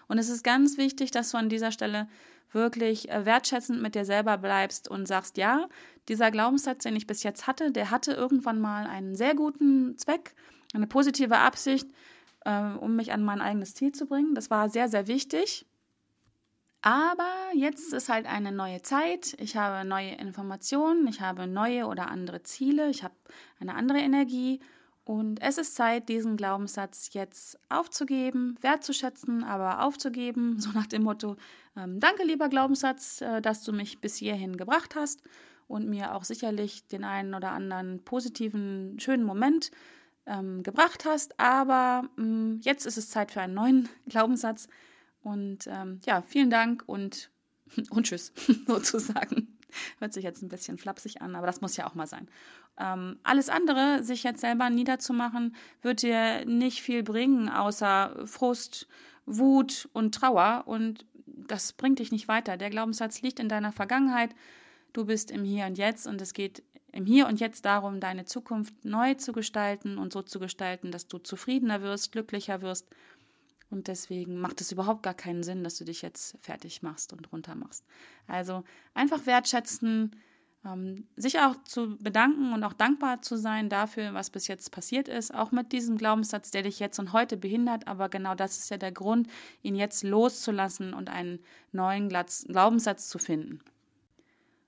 Und 0.08 0.17
es 0.17 0.30
ist 0.30 0.43
ganz 0.43 0.78
wichtig, 0.78 1.12
dass 1.12 1.32
du 1.32 1.38
an 1.38 1.50
dieser 1.50 1.71
Stelle 1.71 2.08
wirklich 2.52 3.10
äh, 3.10 3.26
wertschätzend 3.26 3.82
mit 3.82 3.95
dir 3.95 4.06
selber 4.06 4.38
bleibst 4.38 4.89
und 4.89 5.06
sagst, 5.06 5.38
ja, 5.38 5.67
dieser 6.08 6.32
Glaubenssatz, 6.32 6.84
den 6.84 6.95
ich 6.95 7.08
bis 7.08 7.23
jetzt 7.23 7.45
hatte, 7.45 7.71
der 7.71 7.91
hatte 7.91 8.13
irgendwann 8.13 8.60
mal 8.60 8.88
einen 8.88 9.15
sehr 9.15 9.36
guten 9.36 9.97
Zweck, 9.97 10.34
eine 10.73 10.88
positive 10.88 11.38
Absicht, 11.38 11.88
um 12.49 12.95
mich 12.95 13.12
an 13.12 13.23
mein 13.23 13.41
eigenes 13.41 13.73
Ziel 13.73 13.91
zu 13.91 14.05
bringen. 14.05 14.36
Das 14.36 14.49
war 14.49 14.69
sehr, 14.69 14.89
sehr 14.89 15.07
wichtig. 15.07 15.65
Aber 16.81 17.33
jetzt 17.53 17.91
ist 17.91 18.07
halt 18.07 18.27
eine 18.27 18.51
neue 18.51 18.81
Zeit. 18.81 19.36
Ich 19.39 19.57
habe 19.57 19.88
neue 19.88 20.12
Informationen, 20.12 21.07
ich 21.07 21.21
habe 21.21 21.47
neue 21.47 21.88
oder 21.88 22.10
andere 22.10 22.43
Ziele, 22.43 22.89
ich 22.89 23.03
habe 23.03 23.15
eine 23.60 23.75
andere 23.75 23.97
Energie 23.97 24.60
und 25.03 25.41
es 25.41 25.57
ist 25.57 25.75
Zeit, 25.75 26.10
diesen 26.10 26.36
Glaubenssatz 26.36 27.10
jetzt 27.13 27.57
aufzugeben, 27.69 28.55
wertzuschätzen, 28.62 29.43
aber 29.43 29.83
aufzugeben, 29.83 30.60
so 30.60 30.71
nach 30.71 30.88
dem 30.88 31.03
Motto, 31.03 31.38
ähm, 31.75 31.99
danke 31.99 32.23
lieber 32.23 32.49
Glaubenssatz, 32.49 33.21
äh, 33.21 33.41
dass 33.41 33.63
du 33.63 33.71
mich 33.71 33.99
bis 33.99 34.17
hierhin 34.17 34.57
gebracht 34.57 34.95
hast 34.95 35.23
und 35.67 35.88
mir 35.89 36.13
auch 36.13 36.25
sicherlich 36.25 36.88
den 36.88 37.03
einen 37.03 37.33
oder 37.33 37.51
anderen 37.51 38.03
positiven, 38.03 38.99
schönen 38.99 39.23
Moment 39.23 39.71
ähm, 40.27 40.61
gebracht 40.63 41.05
hast. 41.05 41.39
Aber 41.39 42.07
ähm, 42.17 42.59
jetzt 42.61 42.85
ist 42.85 42.97
es 42.97 43.09
Zeit 43.09 43.31
für 43.31 43.41
einen 43.41 43.53
neuen 43.53 43.89
Glaubenssatz. 44.07 44.67
Und 45.21 45.67
ähm, 45.67 45.99
ja, 46.05 46.21
vielen 46.21 46.49
Dank 46.49 46.83
und, 46.85 47.31
und 47.89 48.05
tschüss, 48.05 48.33
sozusagen. 48.67 49.57
Hört 49.99 50.13
sich 50.13 50.23
jetzt 50.23 50.41
ein 50.41 50.49
bisschen 50.49 50.77
flapsig 50.77 51.21
an, 51.21 51.35
aber 51.35 51.45
das 51.45 51.61
muss 51.61 51.75
ja 51.75 51.87
auch 51.87 51.95
mal 51.95 52.07
sein. 52.07 52.29
Ähm, 52.79 53.19
alles 53.23 53.49
andere, 53.49 54.03
sich 54.03 54.23
jetzt 54.23 54.41
selber 54.41 54.69
niederzumachen, 54.69 55.55
wird 55.81 56.03
dir 56.03 56.45
nicht 56.45 56.81
viel 56.81 57.03
bringen, 57.03 57.49
außer 57.49 58.25
Frust, 58.25 58.87
Wut 59.25 59.89
und 59.93 60.15
Trauer. 60.15 60.63
Und 60.67 61.05
das 61.25 61.73
bringt 61.73 61.99
dich 61.99 62.11
nicht 62.11 62.27
weiter. 62.27 62.55
Der 62.55 62.69
Glaubenssatz 62.69 63.21
liegt 63.21 63.39
in 63.39 63.49
deiner 63.49 63.71
Vergangenheit. 63.71 64.33
Du 64.93 65.05
bist 65.05 65.31
im 65.31 65.43
Hier 65.43 65.65
und 65.65 65.77
Jetzt 65.77 66.07
und 66.07 66.21
es 66.21 66.33
geht 66.33 66.63
im 66.97 67.05
Hier 67.05 67.27
und 67.27 67.39
Jetzt 67.39 67.63
darum, 67.65 67.99
deine 67.99 68.25
Zukunft 68.25 68.83
neu 68.83 69.13
zu 69.13 69.31
gestalten 69.31 69.99
und 69.99 70.12
so 70.12 70.23
zu 70.23 70.39
gestalten, 70.39 70.91
dass 70.91 71.07
du 71.07 71.19
zufriedener 71.19 71.83
wirst, 71.83 72.12
glücklicher 72.12 72.63
wirst. 72.63 72.89
Und 73.69 73.88
deswegen 73.88 74.39
macht 74.39 74.62
es 74.62 74.71
überhaupt 74.71 75.03
gar 75.03 75.13
keinen 75.13 75.43
Sinn, 75.43 75.63
dass 75.63 75.77
du 75.77 75.86
dich 75.86 76.01
jetzt 76.01 76.39
fertig 76.41 76.81
machst 76.81 77.13
und 77.13 77.31
runter 77.31 77.53
machst. 77.53 77.86
Also 78.25 78.63
einfach 78.95 79.27
wertschätzen, 79.27 80.15
ähm, 80.65 81.07
sich 81.15 81.39
auch 81.39 81.62
zu 81.65 81.97
bedanken 81.99 82.51
und 82.51 82.63
auch 82.63 82.73
dankbar 82.73 83.21
zu 83.21 83.38
sein 83.38 83.69
dafür, 83.69 84.15
was 84.15 84.31
bis 84.31 84.47
jetzt 84.47 84.71
passiert 84.71 85.07
ist, 85.07 85.31
auch 85.36 85.51
mit 85.51 85.73
diesem 85.73 85.99
Glaubenssatz, 85.99 86.49
der 86.49 86.63
dich 86.63 86.79
jetzt 86.79 86.97
und 86.97 87.13
heute 87.13 87.38
behindert, 87.38 87.88
aber 87.88 88.10
genau 88.10 88.33
das 88.33 88.57
ist 88.57 88.71
ja 88.71 88.77
der 88.77 88.91
Grund, 88.91 89.27
ihn 89.62 89.75
jetzt 89.75 90.03
loszulassen 90.03 90.95
und 90.95 91.12
einen 91.12 91.43
neuen 91.71 92.10
Glaubenssatz 92.10 93.07
zu 93.07 93.19
finden. 93.19 93.60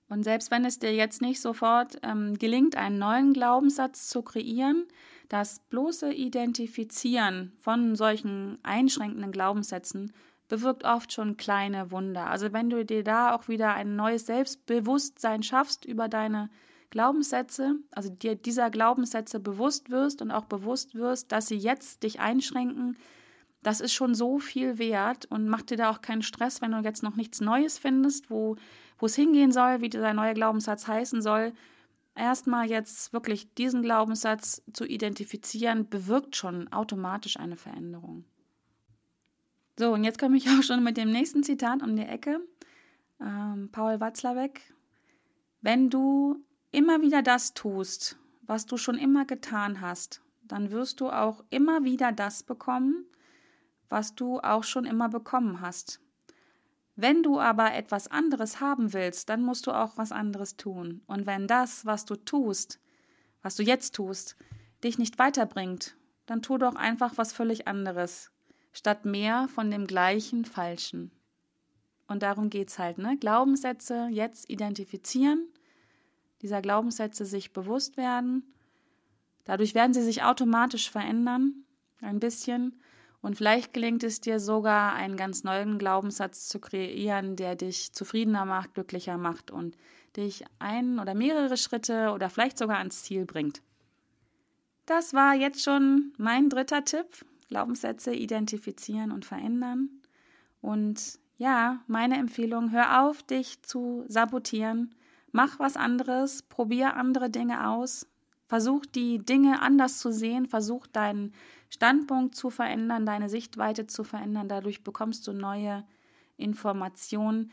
Und 0.10 0.24
selbst 0.24 0.50
wenn 0.52 0.66
es 0.66 0.80
dir 0.80 0.94
jetzt 0.94 1.22
nicht 1.22 1.40
sofort 1.40 2.00
ähm, 2.02 2.38
gelingt, 2.38 2.76
einen 2.76 2.98
neuen 2.98 3.34
Glaubenssatz 3.34 4.10
zu 4.10 4.24
kreieren, 4.24 4.86
das 5.30 5.60
bloße 5.70 6.12
Identifizieren 6.12 7.54
von 7.56 7.96
solchen 7.96 8.58
einschränkenden 8.64 9.32
Glaubenssätzen 9.32 10.12
bewirkt 10.48 10.84
oft 10.84 11.14
schon 11.14 11.38
kleine 11.38 11.92
Wunder. 11.92 12.28
Also 12.28 12.52
wenn 12.52 12.72
du 12.72 12.84
dir 12.84 13.04
da 13.04 13.36
auch 13.36 13.48
wieder 13.48 13.76
ein 13.76 13.96
neues 13.96 14.26
Selbstbewusstsein 14.26 15.44
schaffst 15.44 15.86
über 15.86 16.10
deine 16.10 16.50
Glaubenssätze, 16.90 17.76
also 17.92 18.10
dir 18.10 18.34
dieser 18.34 18.72
Glaubenssätze 18.72 19.40
bewusst 19.40 19.92
wirst 19.92 20.24
und 20.24 20.32
auch 20.32 20.46
bewusst 20.46 20.96
wirst, 20.96 21.32
dass 21.32 21.46
sie 21.46 21.58
jetzt 21.58 22.02
dich 22.02 22.20
einschränken, 22.20 22.98
das 23.62 23.82
ist 23.82 23.94
schon 23.94 24.16
so 24.16 24.40
viel 24.40 24.80
wert 24.80 25.26
und 25.26 25.48
mach 25.48 25.62
dir 25.62 25.78
da 25.78 25.92
auch 25.92 26.02
keinen 26.02 26.24
Stress, 26.24 26.62
wenn 26.62 26.72
du 26.72 26.80
jetzt 26.80 27.04
noch 27.04 27.16
nichts 27.16 27.42
Neues 27.42 27.78
findest, 27.78 28.32
wo, 28.32 28.56
wo 29.00 29.06
es 29.08 29.16
hingehen 29.16 29.52
soll, 29.52 29.82
wie 29.82 29.90
dieser 29.90 30.14
neue 30.14 30.34
Glaubenssatz 30.34 30.88
heißen 30.88 31.22
soll. 31.22 31.54
Erstmal 32.16 32.70
jetzt 32.70 33.14
wirklich 33.14 33.54
diesen 33.56 33.82
Glaubenssatz 33.82 34.62
zu 34.74 34.86
identifizieren, 34.86 35.90
bewirkt 35.90 36.36
schon 36.36 36.72
automatisch 36.72 37.38
eine 37.38 37.56
Veränderung. 37.56 38.26
So, 39.78 39.94
und 39.94 40.04
jetzt 40.04 40.20
komme 40.20 40.38
ich 40.38 40.50
auch 40.50 40.62
schon 40.64 40.84
mit 40.84 40.98
dem 40.98 41.10
nächsten 41.10 41.44
Zitat 41.44 41.82
um 41.82 41.96
die 41.96 42.04
Ecke. 42.04 42.42
Ähm, 43.22 43.70
Paul 43.72 44.00
Watzlawick. 44.02 44.74
Wenn 45.62 45.90
du 45.90 46.44
immer 46.72 47.02
wieder 47.02 47.22
das 47.22 47.54
tust, 47.54 48.18
was 48.42 48.66
du 48.66 48.78
schon 48.78 48.98
immer 48.98 49.26
getan 49.26 49.82
hast, 49.82 50.22
dann 50.44 50.72
wirst 50.72 51.00
du 51.00 51.10
auch 51.10 51.44
immer 51.50 51.84
wieder 51.84 52.12
das 52.12 52.44
bekommen, 52.44 53.06
was 53.88 54.16
du 54.16 54.40
auch 54.40 54.64
schon 54.64 54.86
immer 54.86 55.08
bekommen 55.08 55.62
hast. 55.62 56.02
Wenn 57.02 57.24
du 57.24 57.40
aber 57.40 57.74
etwas 57.76 58.10
anderes 58.10 58.60
haben 58.60 58.92
willst, 58.92 59.30
dann 59.30 59.42
musst 59.42 59.68
du 59.68 59.72
auch 59.72 59.96
was 59.96 60.12
anderes 60.12 60.58
tun. 60.58 61.02
Und 61.08 61.26
wenn 61.26 61.48
das, 61.48 61.86
was 61.86 62.04
du 62.04 62.18
tust, 62.18 62.78
was 63.42 63.56
du 63.56 63.64
jetzt 63.64 63.96
tust, 63.96 64.36
dich 64.84 64.98
nicht 64.98 65.18
weiterbringt, 65.18 65.96
dann 66.26 66.42
tu 66.42 66.58
doch 66.58 66.76
einfach 66.76 67.18
was 67.18 67.32
völlig 67.32 67.70
anderes 67.70 68.32
statt 68.74 69.06
mehr 69.06 69.48
von 69.48 69.72
dem 69.72 69.88
gleichen 69.88 70.44
Falschen. 70.44 71.12
Und 72.10 72.22
darum 72.22 72.50
geht 72.50 72.68
es 72.68 72.78
halt, 72.80 72.98
ne? 72.98 73.16
Glaubenssätze 73.18 74.10
jetzt 74.12 74.50
identifizieren, 74.50 75.48
dieser 76.42 76.62
Glaubenssätze 76.62 77.26
sich 77.26 77.54
bewusst 77.54 77.96
werden. 77.96 78.44
Dadurch 79.46 79.74
werden 79.74 79.94
sie 79.94 80.04
sich 80.04 80.24
automatisch 80.24 80.92
verändern, 80.92 81.64
ein 82.02 82.20
bisschen. 82.20 82.82
Und 83.22 83.36
vielleicht 83.36 83.74
gelingt 83.74 84.04
es 84.04 84.22
dir 84.22 84.40
sogar, 84.40 84.94
einen 84.94 85.18
ganz 85.18 85.44
neuen 85.44 85.78
Glaubenssatz 85.78 86.48
zu 86.48 86.60
kreieren, 86.60 87.36
der 87.36 87.56
dich 87.56 87.92
zufriedener 87.92 88.46
macht, 88.46 88.74
glücklicher 88.74 89.18
macht 89.18 89.52
und 89.52 89.76
dich 90.16 90.46
ein 90.60 91.00
oder 91.00 91.14
mehrere 91.14 91.58
Schritte 91.58 92.12
oder 92.12 92.30
vielleicht 92.30 92.58
sogar 92.58 92.78
ans 92.78 93.04
Ziel 93.04 93.26
bringt. 93.26 93.62
Das 94.86 95.14
war 95.14 95.36
jetzt 95.36 95.64
schon 95.64 96.14
mein 96.18 96.50
dritter 96.50 96.84
Tipp 96.84 97.26
Glaubenssätze 97.50 98.14
identifizieren 98.14 99.12
und 99.12 99.26
verändern. 99.26 99.90
Und 100.62 101.20
ja, 101.38 101.80
meine 101.88 102.16
Empfehlung, 102.18 102.72
hör 102.72 103.04
auf, 103.04 103.24
dich 103.24 103.62
zu 103.64 104.06
sabotieren. 104.08 104.96
Mach 105.32 105.60
was 105.60 105.76
anderes, 105.76 106.44
probier 106.44 106.96
andere 106.96 107.30
Dinge 107.30 107.68
aus. 107.68 108.08
Versuch 108.50 108.84
die 108.88 109.20
Dinge 109.20 109.62
anders 109.62 110.00
zu 110.00 110.12
sehen, 110.12 110.48
versuch 110.48 110.88
deinen 110.88 111.34
Standpunkt 111.70 112.34
zu 112.34 112.50
verändern, 112.50 113.06
deine 113.06 113.30
Sichtweite 113.30 113.86
zu 113.86 114.04
verändern. 114.04 114.50
Dadurch 114.50 114.84
bekommst 114.84 115.28
du 115.28 115.34
neue 115.34 115.84
Informationen. 116.36 117.52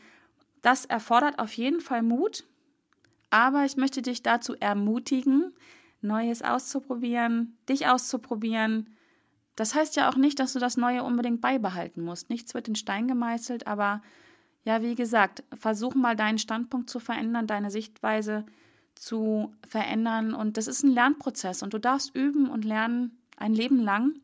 Das 0.63 0.85
erfordert 0.85 1.37
auf 1.37 1.53
jeden 1.53 1.81
Fall 1.81 2.01
Mut, 2.01 2.45
aber 3.29 3.63
ich 3.63 3.77
möchte 3.77 4.01
dich 4.01 4.23
dazu 4.23 4.55
ermutigen, 4.55 5.53
Neues 6.01 6.41
auszuprobieren, 6.41 7.55
dich 7.69 7.87
auszuprobieren, 7.87 8.89
das 9.55 9.75
heißt 9.75 9.95
ja 9.95 10.09
auch 10.09 10.15
nicht, 10.15 10.39
dass 10.39 10.53
du 10.53 10.59
das 10.59 10.77
Neue 10.77 11.03
unbedingt 11.03 11.41
beibehalten 11.41 12.03
musst. 12.03 12.29
Nichts 12.29 12.53
wird 12.53 12.67
in 12.67 12.75
Stein 12.75 13.07
gemeißelt, 13.07 13.65
aber 13.65 14.01
ja, 14.63 14.81
wie 14.81 14.95
gesagt, 14.95 15.43
versuch 15.53 15.95
mal 15.95 16.15
deinen 16.15 16.37
Standpunkt 16.37 16.89
zu 16.89 16.99
verändern, 16.99 17.47
deine 17.47 17.71
Sichtweise 17.71 18.45
zu 18.47 18.66
verändern. 19.67 20.33
Und 20.33 20.57
das 20.57 20.67
ist 20.67 20.83
ein 20.83 20.91
Lernprozess 20.91 21.63
und 21.63 21.73
du 21.73 21.79
darfst 21.79 22.15
üben 22.15 22.49
und 22.49 22.65
lernen 22.65 23.17
ein 23.37 23.53
Leben 23.53 23.79
lang. 23.79 24.19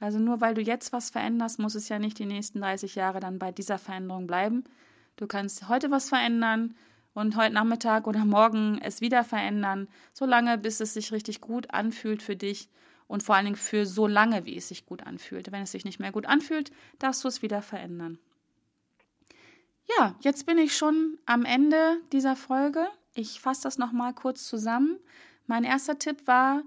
Also 0.00 0.18
nur 0.18 0.40
weil 0.40 0.54
du 0.54 0.60
jetzt 0.60 0.92
was 0.92 1.10
veränderst, 1.10 1.58
muss 1.58 1.74
es 1.74 1.88
ja 1.88 1.98
nicht 1.98 2.18
die 2.18 2.26
nächsten 2.26 2.60
30 2.60 2.94
Jahre 2.94 3.20
dann 3.20 3.38
bei 3.38 3.52
dieser 3.52 3.78
Veränderung 3.78 4.26
bleiben. 4.26 4.64
Du 5.16 5.26
kannst 5.26 5.68
heute 5.68 5.90
was 5.90 6.08
verändern 6.08 6.74
und 7.14 7.36
heute 7.36 7.54
Nachmittag 7.54 8.06
oder 8.06 8.24
morgen 8.24 8.78
es 8.82 9.00
wieder 9.00 9.24
verändern, 9.24 9.88
solange 10.12 10.58
bis 10.58 10.80
es 10.80 10.94
sich 10.94 11.12
richtig 11.12 11.40
gut 11.40 11.70
anfühlt 11.70 12.22
für 12.22 12.36
dich 12.36 12.68
und 13.06 13.22
vor 13.22 13.36
allen 13.36 13.44
Dingen 13.44 13.56
für 13.56 13.86
so 13.86 14.06
lange, 14.06 14.44
wie 14.44 14.56
es 14.56 14.68
sich 14.68 14.86
gut 14.86 15.06
anfühlt. 15.06 15.52
Wenn 15.52 15.62
es 15.62 15.72
sich 15.72 15.84
nicht 15.84 16.00
mehr 16.00 16.12
gut 16.12 16.26
anfühlt, 16.26 16.72
darfst 16.98 17.22
du 17.24 17.28
es 17.28 17.42
wieder 17.42 17.62
verändern. 17.62 18.18
Ja, 19.98 20.14
jetzt 20.20 20.46
bin 20.46 20.58
ich 20.58 20.76
schon 20.76 21.18
am 21.26 21.44
Ende 21.44 21.98
dieser 22.12 22.36
Folge. 22.36 22.86
Ich 23.14 23.40
fasse 23.40 23.62
das 23.62 23.78
nochmal 23.78 24.12
kurz 24.12 24.46
zusammen. 24.46 24.98
Mein 25.46 25.64
erster 25.64 25.98
Tipp 25.98 26.26
war, 26.26 26.62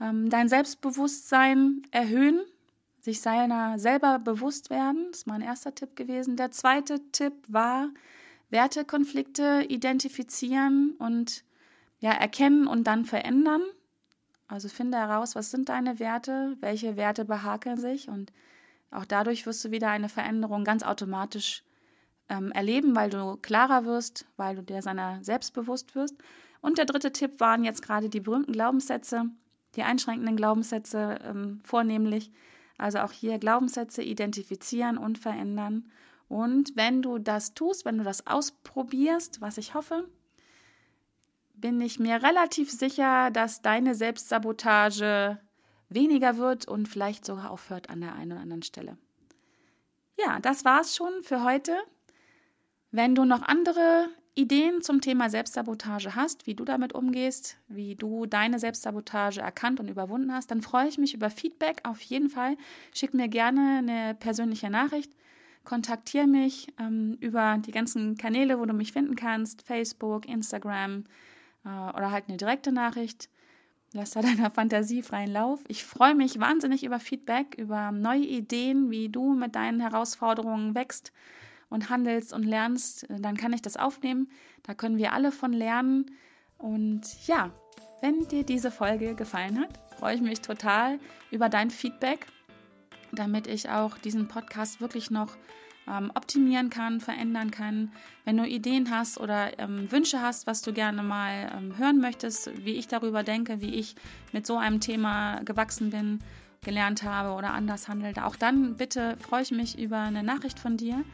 ähm, 0.00 0.28
dein 0.28 0.48
Selbstbewusstsein 0.48 1.82
erhöhen, 1.92 2.40
sich 3.00 3.20
seiner 3.20 3.78
selber 3.78 4.18
bewusst 4.18 4.70
werden. 4.70 5.06
Das 5.10 5.20
ist 5.20 5.26
mein 5.26 5.40
erster 5.40 5.74
Tipp 5.74 5.94
gewesen. 5.94 6.36
Der 6.36 6.50
zweite 6.50 7.00
Tipp 7.12 7.34
war, 7.48 7.90
Wertekonflikte 8.50 9.66
identifizieren 9.68 10.94
und 10.98 11.44
ja, 12.00 12.12
erkennen 12.12 12.66
und 12.66 12.84
dann 12.84 13.04
verändern. 13.04 13.62
Also 14.48 14.68
finde 14.68 14.98
heraus, 14.98 15.34
was 15.34 15.50
sind 15.50 15.68
deine 15.68 15.98
Werte, 15.98 16.56
welche 16.60 16.96
Werte 16.96 17.24
behakeln 17.24 17.78
sich 17.78 18.08
und 18.08 18.32
auch 18.90 19.04
dadurch 19.04 19.46
wirst 19.46 19.64
du 19.64 19.70
wieder 19.70 19.90
eine 19.90 20.08
Veränderung 20.08 20.64
ganz 20.64 20.82
automatisch 20.82 21.64
ähm, 22.28 22.52
erleben, 22.52 22.96
weil 22.96 23.10
du 23.10 23.36
klarer 23.36 23.84
wirst, 23.84 24.26
weil 24.36 24.56
du 24.56 24.62
dir 24.62 24.82
seiner 24.82 25.22
selbst 25.22 25.52
bewusst 25.54 25.94
wirst. 25.94 26.16
Und 26.60 26.78
der 26.78 26.86
dritte 26.86 27.12
Tipp 27.12 27.40
waren 27.40 27.64
jetzt 27.64 27.82
gerade 27.82 28.08
die 28.08 28.20
berühmten 28.20 28.52
Glaubenssätze, 28.52 29.26
die 29.76 29.82
einschränkenden 29.82 30.36
Glaubenssätze 30.36 31.18
ähm, 31.22 31.60
vornehmlich. 31.62 32.30
Also 32.78 33.00
auch 33.00 33.12
hier 33.12 33.38
Glaubenssätze 33.38 34.02
identifizieren 34.02 34.98
und 34.98 35.18
verändern. 35.18 35.90
Und 36.28 36.74
wenn 36.74 37.02
du 37.02 37.18
das 37.18 37.54
tust, 37.54 37.84
wenn 37.84 37.98
du 37.98 38.04
das 38.04 38.26
ausprobierst, 38.26 39.40
was 39.40 39.58
ich 39.58 39.74
hoffe, 39.74 40.08
bin 41.54 41.80
ich 41.80 42.00
mir 42.00 42.22
relativ 42.22 42.70
sicher, 42.70 43.30
dass 43.30 43.62
deine 43.62 43.94
Selbstsabotage 43.94 45.38
weniger 45.88 46.36
wird 46.38 46.66
und 46.66 46.88
vielleicht 46.88 47.24
sogar 47.24 47.50
aufhört 47.50 47.90
an 47.90 48.00
der 48.00 48.14
einen 48.14 48.32
oder 48.32 48.40
anderen 48.40 48.62
Stelle. 48.62 48.98
Ja, 50.18 50.40
das 50.40 50.64
war's 50.64 50.96
schon 50.96 51.22
für 51.22 51.44
heute. 51.44 51.76
Wenn 52.96 53.16
du 53.16 53.24
noch 53.24 53.42
andere 53.42 54.08
Ideen 54.36 54.80
zum 54.80 55.00
Thema 55.00 55.28
Selbstsabotage 55.28 56.14
hast, 56.14 56.46
wie 56.46 56.54
du 56.54 56.64
damit 56.64 56.92
umgehst, 56.92 57.56
wie 57.66 57.96
du 57.96 58.24
deine 58.24 58.60
Selbstsabotage 58.60 59.40
erkannt 59.40 59.80
und 59.80 59.90
überwunden 59.90 60.32
hast, 60.32 60.52
dann 60.52 60.62
freue 60.62 60.86
ich 60.86 60.96
mich 60.96 61.12
über 61.12 61.28
Feedback 61.28 61.80
auf 61.82 62.00
jeden 62.02 62.30
Fall. 62.30 62.56
Schick 62.94 63.12
mir 63.12 63.26
gerne 63.26 63.78
eine 63.78 64.14
persönliche 64.14 64.70
Nachricht. 64.70 65.10
Kontaktiere 65.64 66.28
mich 66.28 66.68
ähm, 66.78 67.16
über 67.18 67.58
die 67.58 67.72
ganzen 67.72 68.16
Kanäle, 68.16 68.60
wo 68.60 68.64
du 68.64 68.74
mich 68.74 68.92
finden 68.92 69.16
kannst: 69.16 69.62
Facebook, 69.62 70.28
Instagram 70.28 71.02
äh, 71.64 71.68
oder 71.68 72.12
halt 72.12 72.28
eine 72.28 72.36
direkte 72.36 72.70
Nachricht. 72.70 73.28
Lass 73.92 74.12
da 74.12 74.22
deiner 74.22 74.52
Fantasie 74.52 75.02
freien 75.02 75.32
Lauf. 75.32 75.64
Ich 75.66 75.82
freue 75.82 76.14
mich 76.14 76.38
wahnsinnig 76.38 76.84
über 76.84 77.00
Feedback, 77.00 77.56
über 77.58 77.90
neue 77.90 78.24
Ideen, 78.24 78.88
wie 78.92 79.08
du 79.08 79.34
mit 79.34 79.56
deinen 79.56 79.80
Herausforderungen 79.80 80.76
wächst 80.76 81.10
und 81.68 81.90
handelst 81.90 82.32
und 82.32 82.44
lernst, 82.44 83.08
äh, 83.10 83.20
dann 83.20 83.36
kann 83.36 83.52
ich 83.52 83.62
das 83.62 83.76
aufnehmen. 83.76 84.28
Da 84.62 84.74
können 84.74 84.98
wir 84.98 85.12
alle 85.12 85.32
von 85.32 85.52
lernen. 85.52 86.06
Und 86.58 87.02
ja, 87.26 87.50
wenn 88.00 88.26
dir 88.28 88.44
diese 88.44 88.70
Folge 88.70 89.14
gefallen 89.14 89.60
hat, 89.60 89.80
freue 89.98 90.16
ich 90.16 90.20
mich 90.20 90.40
total 90.40 90.98
über 91.30 91.48
dein 91.48 91.70
Feedback, 91.70 92.26
damit 93.12 93.46
ich 93.46 93.68
auch 93.68 93.98
diesen 93.98 94.28
Podcast 94.28 94.80
wirklich 94.80 95.10
noch 95.10 95.36
ähm, 95.88 96.10
optimieren 96.14 96.70
kann, 96.70 97.00
verändern 97.00 97.50
kann. 97.50 97.92
Wenn 98.24 98.36
du 98.36 98.46
Ideen 98.46 98.90
hast 98.90 99.18
oder 99.18 99.58
ähm, 99.58 99.90
Wünsche 99.90 100.20
hast, 100.20 100.46
was 100.46 100.62
du 100.62 100.72
gerne 100.72 101.02
mal 101.02 101.52
ähm, 101.54 101.76
hören 101.78 102.00
möchtest, 102.00 102.50
wie 102.64 102.74
ich 102.74 102.88
darüber 102.88 103.22
denke, 103.22 103.60
wie 103.60 103.74
ich 103.74 103.94
mit 104.32 104.46
so 104.46 104.56
einem 104.56 104.80
Thema 104.80 105.40
gewachsen 105.44 105.90
bin, 105.90 106.20
gelernt 106.62 107.02
habe 107.02 107.34
oder 107.36 107.52
anders 107.52 107.88
handelte, 107.88 108.24
auch 108.24 108.36
dann 108.36 108.76
bitte 108.76 109.18
freue 109.18 109.42
ich 109.42 109.50
mich 109.50 109.78
über 109.78 109.98
eine 109.98 110.22
Nachricht 110.22 110.58
von 110.58 110.76
dir. 110.78 111.04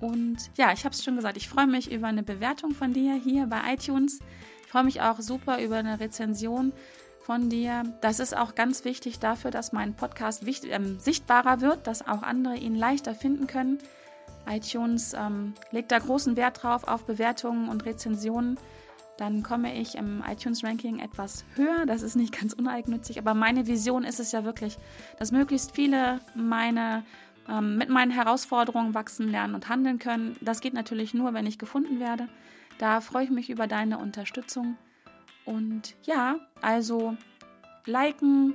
Und 0.00 0.50
ja, 0.56 0.72
ich 0.72 0.84
habe 0.84 0.94
es 0.94 1.04
schon 1.04 1.16
gesagt, 1.16 1.36
ich 1.36 1.48
freue 1.48 1.66
mich 1.66 1.92
über 1.92 2.06
eine 2.06 2.22
Bewertung 2.22 2.72
von 2.72 2.92
dir 2.92 3.14
hier 3.14 3.46
bei 3.46 3.74
iTunes. 3.74 4.20
Ich 4.62 4.68
freue 4.68 4.84
mich 4.84 5.02
auch 5.02 5.20
super 5.20 5.62
über 5.62 5.76
eine 5.76 6.00
Rezension 6.00 6.72
von 7.20 7.50
dir. 7.50 7.82
Das 8.00 8.18
ist 8.18 8.36
auch 8.36 8.54
ganz 8.54 8.84
wichtig 8.84 9.18
dafür, 9.18 9.50
dass 9.50 9.72
mein 9.72 9.94
Podcast 9.94 10.46
wichtig, 10.46 10.72
ähm, 10.72 10.98
sichtbarer 10.98 11.60
wird, 11.60 11.86
dass 11.86 12.06
auch 12.06 12.22
andere 12.22 12.56
ihn 12.56 12.74
leichter 12.74 13.14
finden 13.14 13.46
können. 13.46 13.78
iTunes 14.48 15.12
ähm, 15.12 15.54
legt 15.70 15.92
da 15.92 15.98
großen 15.98 16.36
Wert 16.36 16.62
drauf 16.62 16.88
auf 16.88 17.04
Bewertungen 17.04 17.68
und 17.68 17.84
Rezensionen. 17.84 18.58
Dann 19.18 19.42
komme 19.42 19.78
ich 19.78 19.96
im 19.96 20.24
iTunes-Ranking 20.26 20.98
etwas 20.98 21.44
höher. 21.54 21.84
Das 21.84 22.00
ist 22.00 22.16
nicht 22.16 22.32
ganz 22.40 22.54
uneigennützig, 22.54 23.18
aber 23.18 23.34
meine 23.34 23.66
Vision 23.66 24.02
ist 24.04 24.18
es 24.18 24.32
ja 24.32 24.44
wirklich, 24.44 24.78
dass 25.18 25.30
möglichst 25.30 25.72
viele 25.72 26.20
meine 26.34 27.04
ähm, 27.50 27.76
mit 27.76 27.88
meinen 27.88 28.10
Herausforderungen 28.10 28.94
wachsen, 28.94 29.28
lernen 29.28 29.54
und 29.54 29.68
handeln 29.68 29.98
können. 29.98 30.36
Das 30.40 30.60
geht 30.60 30.74
natürlich 30.74 31.14
nur, 31.14 31.34
wenn 31.34 31.46
ich 31.46 31.58
gefunden 31.58 32.00
werde. 32.00 32.28
Da 32.78 33.00
freue 33.00 33.24
ich 33.24 33.30
mich 33.30 33.50
über 33.50 33.66
deine 33.66 33.98
Unterstützung. 33.98 34.76
Und 35.44 35.96
ja, 36.04 36.36
also 36.62 37.16
liken, 37.86 38.54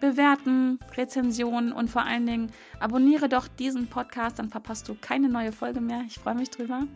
bewerten, 0.00 0.78
Rezensionen 0.96 1.72
und 1.72 1.88
vor 1.88 2.02
allen 2.04 2.26
Dingen 2.26 2.50
abonniere 2.80 3.28
doch 3.28 3.46
diesen 3.46 3.88
Podcast, 3.88 4.38
dann 4.38 4.50
verpasst 4.50 4.88
du 4.88 4.96
keine 5.00 5.28
neue 5.28 5.52
Folge 5.52 5.80
mehr. 5.80 6.02
Ich 6.06 6.18
freue 6.18 6.34
mich 6.34 6.50
drüber. 6.50 6.86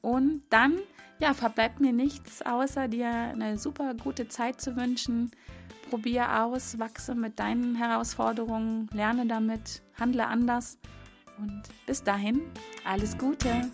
Und 0.00 0.42
dann, 0.48 0.74
ja, 1.18 1.34
verbleibt 1.34 1.80
mir 1.80 1.92
nichts, 1.92 2.40
außer 2.42 2.88
dir 2.88 3.08
eine 3.08 3.58
super 3.58 3.94
gute 3.94 4.28
Zeit 4.28 4.60
zu 4.60 4.76
wünschen. 4.76 5.32
Probier 5.88 6.42
aus, 6.44 6.78
wachse 6.78 7.14
mit 7.14 7.38
deinen 7.38 7.74
Herausforderungen, 7.74 8.88
lerne 8.92 9.26
damit, 9.26 9.82
handle 9.98 10.26
anders 10.26 10.78
und 11.38 11.62
bis 11.86 12.02
dahin 12.02 12.42
alles 12.84 13.16
Gute. 13.16 13.70